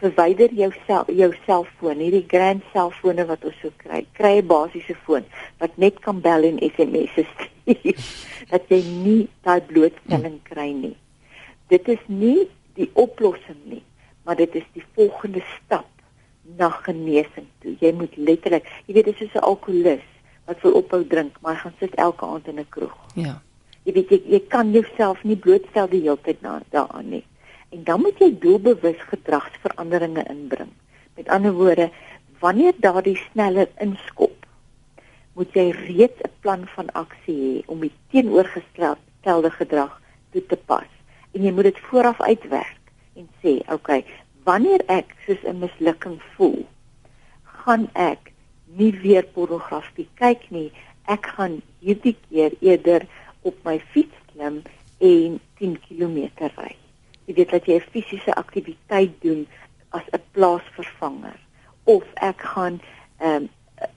Verwyder 0.01 0.53
jou 0.57 0.71
sel, 0.87 1.09
jou 1.09 1.33
selfoon, 1.45 2.01
hierdie 2.01 2.25
grand 2.29 2.65
selfone 2.73 3.27
wat 3.29 3.45
ons 3.45 3.59
so 3.61 3.73
kry. 3.83 4.05
Kry 4.17 4.39
'n 4.39 4.47
basiese 4.47 4.95
foon 5.05 5.25
wat 5.59 5.77
net 5.77 6.01
kan 6.01 6.21
bel 6.21 6.45
en 6.45 6.61
SMS'e 6.61 7.25
stuur. 7.33 8.09
dat 8.51 8.69
jy 8.69 8.83
nie 8.85 9.29
daai 9.43 9.61
blootstelling 9.61 10.41
mm. 10.41 10.49
kry 10.53 10.73
nie. 10.73 10.97
Dit 11.69 11.89
is 11.89 12.01
nie 12.07 12.49
die 12.75 12.91
oplossing 12.95 13.61
nie 13.65 13.85
maar 14.31 14.39
dit 14.39 14.55
is 14.55 14.67
die 14.73 14.85
volgende 14.95 15.41
stap 15.43 15.87
na 16.57 16.69
genesing 16.71 17.49
toe. 17.59 17.73
Jy 17.83 17.91
moet 17.99 18.13
letterlik, 18.17 18.69
jy 18.87 18.95
weet 18.95 19.09
dis 19.11 19.17
soos 19.19 19.33
'n 19.35 19.43
alkolikus 19.49 20.07
wat 20.47 20.61
wil 20.63 20.77
ophou 20.79 21.01
drink, 21.07 21.41
maar 21.41 21.55
hy 21.55 21.61
gaan 21.61 21.75
sit 21.81 21.95
elke 21.95 22.27
aand 22.27 22.47
in 22.47 22.61
'n 22.63 22.69
kroeg. 22.69 22.95
Ja. 23.15 23.43
Jy 23.83 23.93
weet 23.93 24.09
jy, 24.09 24.23
jy 24.27 24.41
kan 24.47 24.71
jouself 24.71 25.25
nie 25.25 25.37
blootstel 25.37 25.89
die 25.89 26.01
hele 26.01 26.19
tyd 26.23 26.41
na 26.43 26.63
daaraan 26.71 27.09
nie. 27.09 27.27
En 27.71 27.85
dan 27.85 28.01
moet 28.01 28.19
jy 28.19 28.39
doelbewus 28.39 29.03
gedragsveranderinge 29.11 30.25
inbring. 30.31 30.71
Met 31.17 31.29
ander 31.29 31.53
woorde, 31.53 31.91
wanneer 32.39 32.75
daardie 32.77 33.19
sneller 33.33 33.69
inskop, 33.79 34.47
moet 35.35 35.55
jy 35.55 35.71
reeds 35.71 36.23
'n 36.23 36.31
plan 36.41 36.67
van 36.67 36.93
aksie 36.93 37.39
hê 37.39 37.63
om 37.67 37.81
die 37.81 37.93
teenoorgestelde 38.11 39.51
gedrag 39.51 40.01
toe 40.31 40.47
te 40.47 40.57
pas. 40.57 40.91
En 41.33 41.43
jy 41.43 41.53
moet 41.53 41.65
dit 41.65 41.79
vooraf 41.79 42.21
uitwerk 42.21 42.81
en 43.21 43.29
sê, 43.43 43.61
"Oké, 43.61 43.73
okay, 43.73 44.05
wanneer 44.45 44.83
ek 44.87 45.15
soos 45.27 45.43
'n 45.45 45.59
mislukking 45.59 46.21
voel, 46.37 46.67
gaan 47.45 47.89
ek 47.95 48.33
nie 48.65 48.93
weer 49.03 49.25
pornografie 49.35 50.09
kyk 50.15 50.51
nie. 50.51 50.73
Ek 51.05 51.27
gaan 51.27 51.63
hierdie 51.81 52.17
keer 52.29 52.53
eerder 52.61 53.07
op 53.43 53.57
my 53.65 53.79
fiets 53.93 54.17
klim 54.33 54.63
en 54.99 55.41
10 55.59 55.79
km 55.89 56.19
ry." 56.57 56.77
Jy 57.27 57.35
weet 57.35 57.51
dat 57.51 57.67
jy 57.67 57.77
'n 57.77 57.91
fisiese 57.93 58.35
aktiwiteit 58.35 59.13
doen 59.21 59.47
as 59.91 60.03
'n 60.13 60.23
plaasvervanger 60.33 61.39
of 61.85 62.05
ek 62.15 62.41
gaan 62.41 62.81
'n 63.19 63.27
um, 63.27 63.49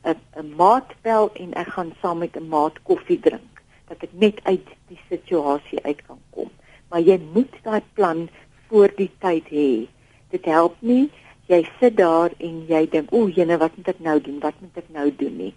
'n 0.06 0.56
maat 0.56 0.90
bel 1.02 1.30
en 1.34 1.54
ek 1.54 1.68
gaan 1.76 1.92
saam 2.02 2.18
met 2.18 2.36
'n 2.36 2.48
maat 2.48 2.76
koffie 2.84 3.20
drink 3.20 3.54
dat 3.88 4.04
ek 4.06 4.14
net 4.14 4.38
uit 4.44 4.68
die 4.88 5.00
situasie 5.10 5.84
uit 5.84 6.02
kan 6.08 6.20
kom. 6.30 6.50
Maar 6.90 7.02
jy 7.02 7.18
moet 7.34 7.54
daai 7.64 7.82
plan 7.94 8.30
voor 8.68 8.90
die 8.96 9.12
tyd 9.20 9.48
hê. 9.50 9.88
Dit 10.34 10.50
help 10.50 10.80
nie 10.82 11.12
jy 11.52 11.62
sit 11.80 11.98
daar 12.00 12.34
en 12.40 12.66
jy 12.68 12.88
dink, 12.90 13.12
"O, 13.12 13.28
jene, 13.28 13.58
wat 13.58 13.78
moet 13.78 13.88
ek 13.88 14.00
nou 14.00 14.20
doen? 14.22 14.40
Wat 14.40 14.62
moet 14.62 14.78
ek 14.78 14.90
nou 14.90 15.16
doen 15.16 15.38
nie?" 15.38 15.54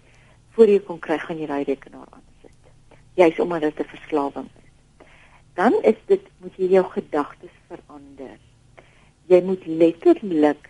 Voor 0.53 0.67
jy 0.67 0.79
kon 0.79 0.99
kry 0.99 1.17
gaan 1.17 1.39
jy 1.39 1.47
daai 1.47 1.63
rekenaar 1.63 2.07
aan 2.11 2.23
sit. 2.41 2.71
Jy's 3.15 3.39
omdat 3.39 3.61
dit 3.61 3.79
'n 3.79 3.89
verslawing 3.89 4.49
is. 4.55 5.05
Dan 5.53 5.73
is 5.83 5.95
dit 6.05 6.21
moet 6.41 6.55
jy 6.57 6.67
jou 6.69 6.85
gedagtes 6.85 7.55
verander. 7.67 8.37
Jy 9.25 9.41
moet 9.43 9.65
letterlik 9.65 10.69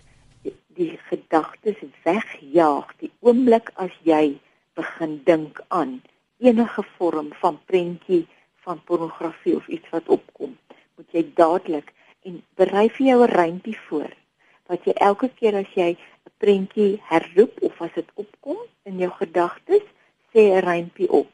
die 0.77 0.99
gedagtes 1.09 1.79
wegjaag 2.05 2.93
die 3.01 3.11
oomblik 3.25 3.71
as 3.75 3.93
jy 4.05 4.37
begin 4.77 5.21
dink 5.25 5.61
aan 5.67 6.01
enige 6.37 6.83
vorm 6.97 7.33
van 7.41 7.59
prentjie 7.65 8.27
van 8.65 8.81
pornografie 8.83 9.55
of 9.55 9.67
iets 9.67 9.89
wat 9.89 10.09
opkom 10.17 10.53
moet 10.95 11.15
jy 11.17 11.23
dadelik 11.39 11.93
en 12.27 12.41
berei 12.59 12.87
vir 12.89 13.05
jou 13.07 13.19
'n 13.23 13.35
rympie 13.39 13.77
voor 13.87 14.11
wat 14.67 14.83
jy 14.85 14.93
elke 15.09 15.29
keer 15.39 15.55
as 15.55 15.71
jy 15.75 15.91
'n 15.91 16.33
prentjie 16.37 17.01
herroep 17.09 17.61
of 17.61 17.81
as 17.81 17.93
dit 17.95 18.09
opkom 18.15 18.57
in 18.83 18.97
jou 18.97 19.11
gedagtes 19.11 19.85
sê 20.33 20.41
'n 20.51 20.65
rympie 20.69 21.09
op. 21.09 21.31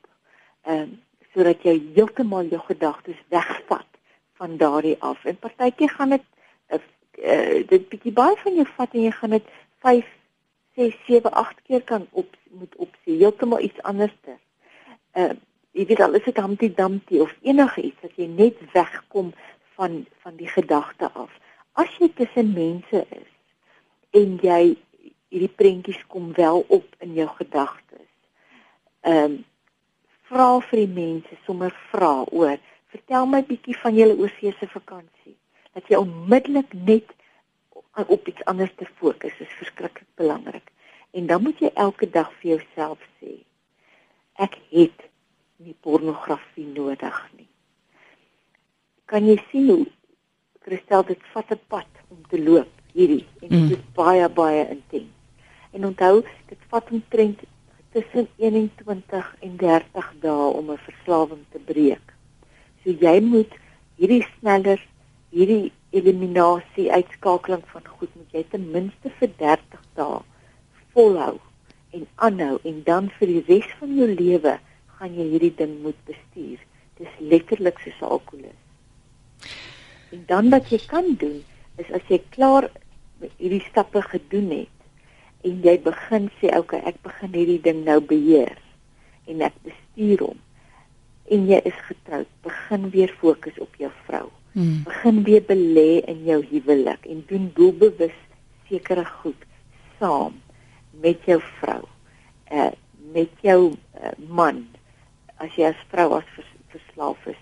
Ehm 0.65 0.81
um, 0.81 1.01
sodat 1.33 1.63
jy 1.63 1.81
heeltemal 1.95 2.45
jou 2.45 2.61
gedagtes 2.61 3.17
wegvat 3.29 3.89
van 4.37 4.57
daardie 4.57 4.97
af. 4.99 5.25
En 5.25 5.37
partytjie 5.37 5.89
gaan 5.89 6.09
dit 6.09 6.21
uh, 7.17 7.63
dit 7.67 7.87
bietjie 7.89 8.13
baie 8.13 8.35
van 8.43 8.57
jou 8.57 8.65
vat 8.75 8.93
en 8.93 9.07
jy 9.07 9.11
gaan 9.11 9.35
dit 9.37 9.49
5 9.85 10.11
6 10.75 10.95
7 11.07 11.31
8 11.31 11.61
keer 11.67 11.83
kan 11.83 12.07
op 12.11 12.37
moet 12.59 12.75
opsien 12.75 13.19
heeltemal 13.19 13.61
iets 13.61 13.81
anders 13.81 14.15
te. 14.21 14.37
Uh 15.13 15.33
jy 15.73 15.87
weet 15.89 16.03
al 16.05 16.13
is 16.13 16.25
dit 16.27 16.37
Humpty 16.37 16.67
Dumpty 16.69 17.17
of 17.17 17.31
enige 17.41 17.81
iets 17.81 18.01
dat 18.01 18.11
jy 18.15 18.27
net 18.29 18.59
wegkom 18.75 19.31
van 19.83 20.05
van 20.23 20.35
die 20.35 20.47
gedagte 20.47 21.11
af. 21.11 21.31
As 21.71 21.91
jy 21.99 22.09
tussen 22.15 22.53
mense 22.53 23.05
is 23.09 23.31
en 24.19 24.37
jy 24.41 24.75
hierdie 25.33 25.55
prentjies 25.61 26.03
kom 26.07 26.31
wel 26.37 26.63
op 26.67 26.95
in 27.03 27.17
jou 27.19 27.27
gedagtes. 27.39 28.11
Ehm 29.01 29.25
um, 29.31 29.41
vra 30.33 30.47
vir 30.69 30.79
die 30.79 30.93
mense 30.93 31.35
sommer 31.45 31.73
vra 31.91 32.23
oor 32.31 32.55
vertel 32.93 33.27
my 33.29 33.41
bietjie 33.45 33.75
van 33.81 33.97
julle 33.97 34.15
oorsese 34.17 34.69
vakansie 34.71 35.35
dat 35.75 35.89
jy 35.91 35.99
onmiddellik 35.99 36.73
net 36.87 37.11
op 38.07 38.27
iets 38.31 38.45
anders 38.49 38.71
te 38.79 38.87
fokus 39.01 39.35
is 39.43 39.57
verskriklik 39.59 40.05
belangrik. 40.15 40.71
En 41.11 41.27
dan 41.27 41.43
moet 41.43 41.59
jy 41.59 41.69
elke 41.73 42.09
dag 42.09 42.31
vir 42.39 42.55
jouself 42.55 43.03
sê 43.19 43.35
ek 44.47 44.55
het 44.71 45.09
nie 45.61 45.75
pornografie 45.85 46.69
nodig 46.71 47.19
nie. 47.37 47.52
Kan 49.13 49.27
jy 49.29 49.35
sien 49.51 49.67
hoe 49.69 49.83
Christel 50.65 51.03
dit 51.05 51.25
vat 51.31 51.51
'n 51.53 51.59
pad 51.69 51.89
om 52.13 52.21
te 52.29 52.37
loop 52.43 52.69
hierdie 52.97 53.25
en 53.41 53.49
dit 53.49 53.59
mm. 53.59 53.73
is 53.75 53.83
baie 53.97 54.29
baie 54.29 54.63
intens. 54.75 55.11
En 55.77 55.85
onthou, 55.89 56.23
dit 56.49 56.63
vat 56.71 56.87
omtrent 56.89 57.43
tussen 57.93 58.25
21 58.37 59.27
en 59.47 59.53
30 59.57 60.07
dae 60.23 60.47
om 60.59 60.71
'n 60.71 60.81
verslawing 60.87 61.43
te 61.53 61.59
breek. 61.59 62.15
So 62.81 62.89
jy 63.05 63.21
moet 63.21 63.53
hierdie 64.01 64.25
sneller 64.39 64.81
hierdie 65.29 65.71
eliminasie 65.91 66.89
uitskakeling 66.91 67.61
van 67.75 67.85
goed 67.85 68.15
moet 68.15 68.33
jy 68.39 68.43
ten 68.49 68.65
minste 68.71 69.13
vir 69.19 69.29
30 69.37 69.85
dae 69.93 70.19
volhou 70.97 71.37
en 71.93 72.09
aanhou 72.15 72.57
en 72.63 72.81
dan 72.89 73.13
vir 73.19 73.27
die 73.35 73.45
res 73.53 73.69
van 73.77 73.95
jou 74.01 74.09
lewe 74.09 74.57
gaan 74.97 75.15
jy 75.21 75.29
hierdie 75.37 75.55
ding 75.61 75.81
moet 75.85 76.01
bestuur. 76.09 76.57
Dis 76.97 77.13
letterlik 77.19 77.77
soos 77.85 78.01
alkoholus. 78.01 78.62
En 80.13 80.23
dan 80.29 80.49
wat 80.53 80.69
jy 80.71 80.79
kan 80.87 81.15
doen 81.21 81.41
is 81.81 81.89
as 81.95 82.05
jy 82.11 82.21
klaar 82.35 82.69
hierdie 83.37 83.63
stappe 83.69 84.03
gedoen 84.11 84.51
het 84.51 85.47
en 85.47 85.63
jy 85.65 85.77
begin 85.83 86.29
sê 86.39 86.53
okay, 86.57 86.83
ek 86.85 87.01
begin 87.03 87.33
hierdie 87.33 87.61
ding 87.63 87.81
nou 87.87 87.99
beheer 88.13 88.55
en 89.27 89.41
ek 89.49 89.57
bestuur 89.65 90.27
hom 90.29 90.39
en 91.33 91.49
jy 91.49 91.59
is 91.65 91.83
getroud, 91.87 92.29
begin 92.43 92.89
weer 92.91 93.11
fokus 93.19 93.57
op 93.63 93.75
jou 93.79 93.91
vrou 94.05 94.27
Hmm. 94.53 94.83
Begin 94.85 95.23
weer 95.23 95.41
belê 95.41 96.03
in 96.05 96.25
jou 96.25 96.43
huwelik 96.45 97.05
en 97.09 97.23
doen 97.25 97.47
doelbewus 97.57 98.13
sekere 98.69 99.05
goed 99.05 99.47
saam 99.97 100.35
met 101.01 101.25
jou 101.25 101.39
vrou. 101.59 101.81
Uh 102.53 102.71
met 103.13 103.29
jou 103.45 103.73
uh, 103.73 104.11
man 104.29 104.63
as 105.37 105.53
jy 105.53 105.67
as 105.69 105.81
vrou 105.91 106.15
as 106.17 106.29
verslaaf 106.73 107.25
is. 107.31 107.39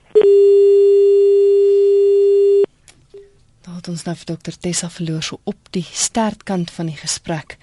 Daar 3.61 3.77
het 3.77 3.87
ons 3.87 4.03
nou 4.07 4.15
vir 4.17 4.29
dokter 4.33 4.57
Tessa 4.57 4.89
verloor 4.89 5.23
so 5.23 5.39
op 5.43 5.71
die 5.75 5.85
stertkant 5.85 6.71
van 6.71 6.91
die 6.91 6.97
gesprek. 6.97 7.57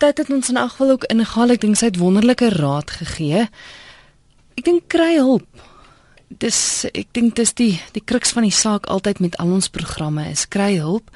Tyd 0.00 0.22
het 0.22 0.30
ons 0.32 0.48
in 0.48 0.56
ag 0.56 0.72
geval 0.72 0.94
ook 0.96 1.08
ingehaal. 1.12 1.52
Ek 1.52 1.60
dink 1.60 1.76
sy 1.76 1.90
het 1.90 2.00
wonderlike 2.00 2.48
raad 2.56 2.90
gegee. 3.02 3.48
Ek 4.56 4.64
dink 4.64 4.88
kry 4.88 5.18
hulp 5.18 5.69
dis 6.30 6.86
ek 6.94 7.08
dink 7.12 7.34
dis 7.34 7.52
die 7.58 7.80
die 7.94 8.02
kruks 8.04 8.30
van 8.36 8.46
die 8.46 8.54
saak 8.54 8.86
altyd 8.86 9.18
met 9.20 9.36
al 9.42 9.50
ons 9.58 9.68
programme 9.68 10.30
is 10.30 10.46
kry 10.48 10.76
hulp 10.78 11.10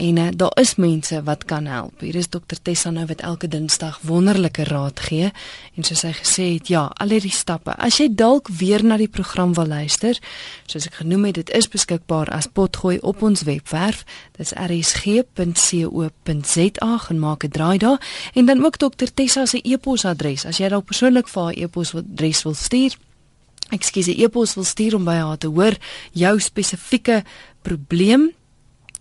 en 0.00 0.16
uh, 0.16 0.28
daar 0.32 0.56
is 0.60 0.74
mense 0.80 1.22
wat 1.22 1.44
kan 1.44 1.66
help. 1.66 2.00
Hier 2.00 2.14
is 2.16 2.28
dokter 2.28 2.62
Tessa 2.62 2.90
nou 2.90 3.06
wat 3.06 3.20
elke 3.20 3.48
Dinsdag 3.48 3.98
wonderlike 4.06 4.64
raad 4.64 5.00
gee 5.00 5.28
en 5.76 5.84
soos 5.84 6.02
hy 6.06 6.12
gesê 6.16 6.54
het, 6.54 6.68
ja, 6.72 6.86
al 6.96 7.08
hierdie 7.12 7.34
stappe. 7.34 7.74
As 7.76 7.98
jy 8.00 8.08
dalk 8.08 8.48
weer 8.60 8.84
na 8.84 8.96
die 9.00 9.10
program 9.12 9.52
wil 9.58 9.68
luister, 9.68 10.16
soos 10.70 10.86
ek 10.88 10.94
genoem 11.02 11.24
het, 11.28 11.34
dit 11.42 11.50
is 11.56 11.68
beskikbaar 11.68 12.32
as 12.32 12.48
potgooi 12.48 12.96
op 13.04 13.22
ons 13.26 13.44
webwerf. 13.48 14.04
Dit's 14.38 14.54
rsg.co.za 14.56 15.30
en 17.10 17.18
maak 17.20 17.44
'n 17.44 17.52
draai 17.52 17.78
daar 17.78 18.00
en 18.34 18.44
dan 18.46 18.64
ook 18.64 18.78
dokter 18.78 19.14
Tessa 19.14 19.46
se 19.46 19.60
e-posadres 19.62 20.46
as 20.46 20.58
jy 20.58 20.68
dalk 20.68 20.84
persoonlik 20.86 21.28
vir 21.28 21.42
haar 21.42 21.54
e-posadres 21.56 22.42
wil 22.42 22.54
stuur 22.54 22.96
ekskuus, 23.70 24.06
e-pos 24.06 24.54
wil 24.54 24.64
stuur 24.64 24.94
om 24.94 25.04
by 25.04 25.14
haar 25.14 25.38
te 25.38 25.46
hoor 25.46 25.76
jou 26.12 26.40
spesifieke 26.40 27.24
probleem 27.62 28.32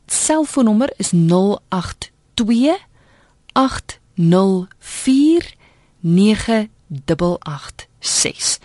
selfoonnommer 0.07 0.93
is 0.97 1.13
082 1.13 2.79
804 3.53 5.59
0826 6.01 8.59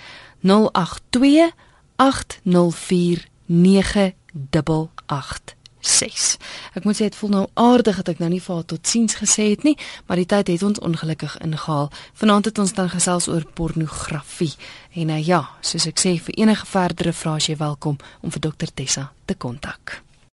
082 0.46 1.52
804 1.96 3.26
9886. 3.46 6.38
Ek 6.74 6.84
moet 6.84 6.98
sê 6.98 7.04
dit 7.08 7.16
voel 7.16 7.30
nou 7.30 7.48
aardig 7.54 7.96
dat 8.02 8.10
ek 8.16 8.20
nou 8.24 8.30
nie 8.34 8.42
vir 8.42 8.56
haar 8.56 8.66
totsiens 8.66 9.16
gesê 9.22 9.44
het 9.54 9.64
nie, 9.68 9.78
maar 10.08 10.20
die 10.20 10.30
tyd 10.30 10.48
het 10.50 10.64
ons 10.66 10.80
ongelukkig 10.80 11.38
ingehaal. 11.46 11.92
Vanaand 12.14 12.46
het 12.50 12.60
ons 12.60 12.74
dan 12.74 12.90
gesels 12.90 13.30
oor 13.32 13.46
pornografie. 13.54 14.56
En 14.94 15.08
nou 15.14 15.22
ja, 15.22 15.42
soos 15.62 15.88
ek 15.92 16.00
sê 16.02 16.12
vir 16.18 16.34
enige 16.42 16.66
verdere 16.66 17.14
vrae 17.14 17.42
as 17.42 17.50
jy 17.52 17.58
welkom 17.62 17.98
om 18.22 18.30
vir 18.34 18.42
dokter 18.50 18.70
Tessa 18.74 19.12
te 19.26 19.38
kontak. 19.38 20.05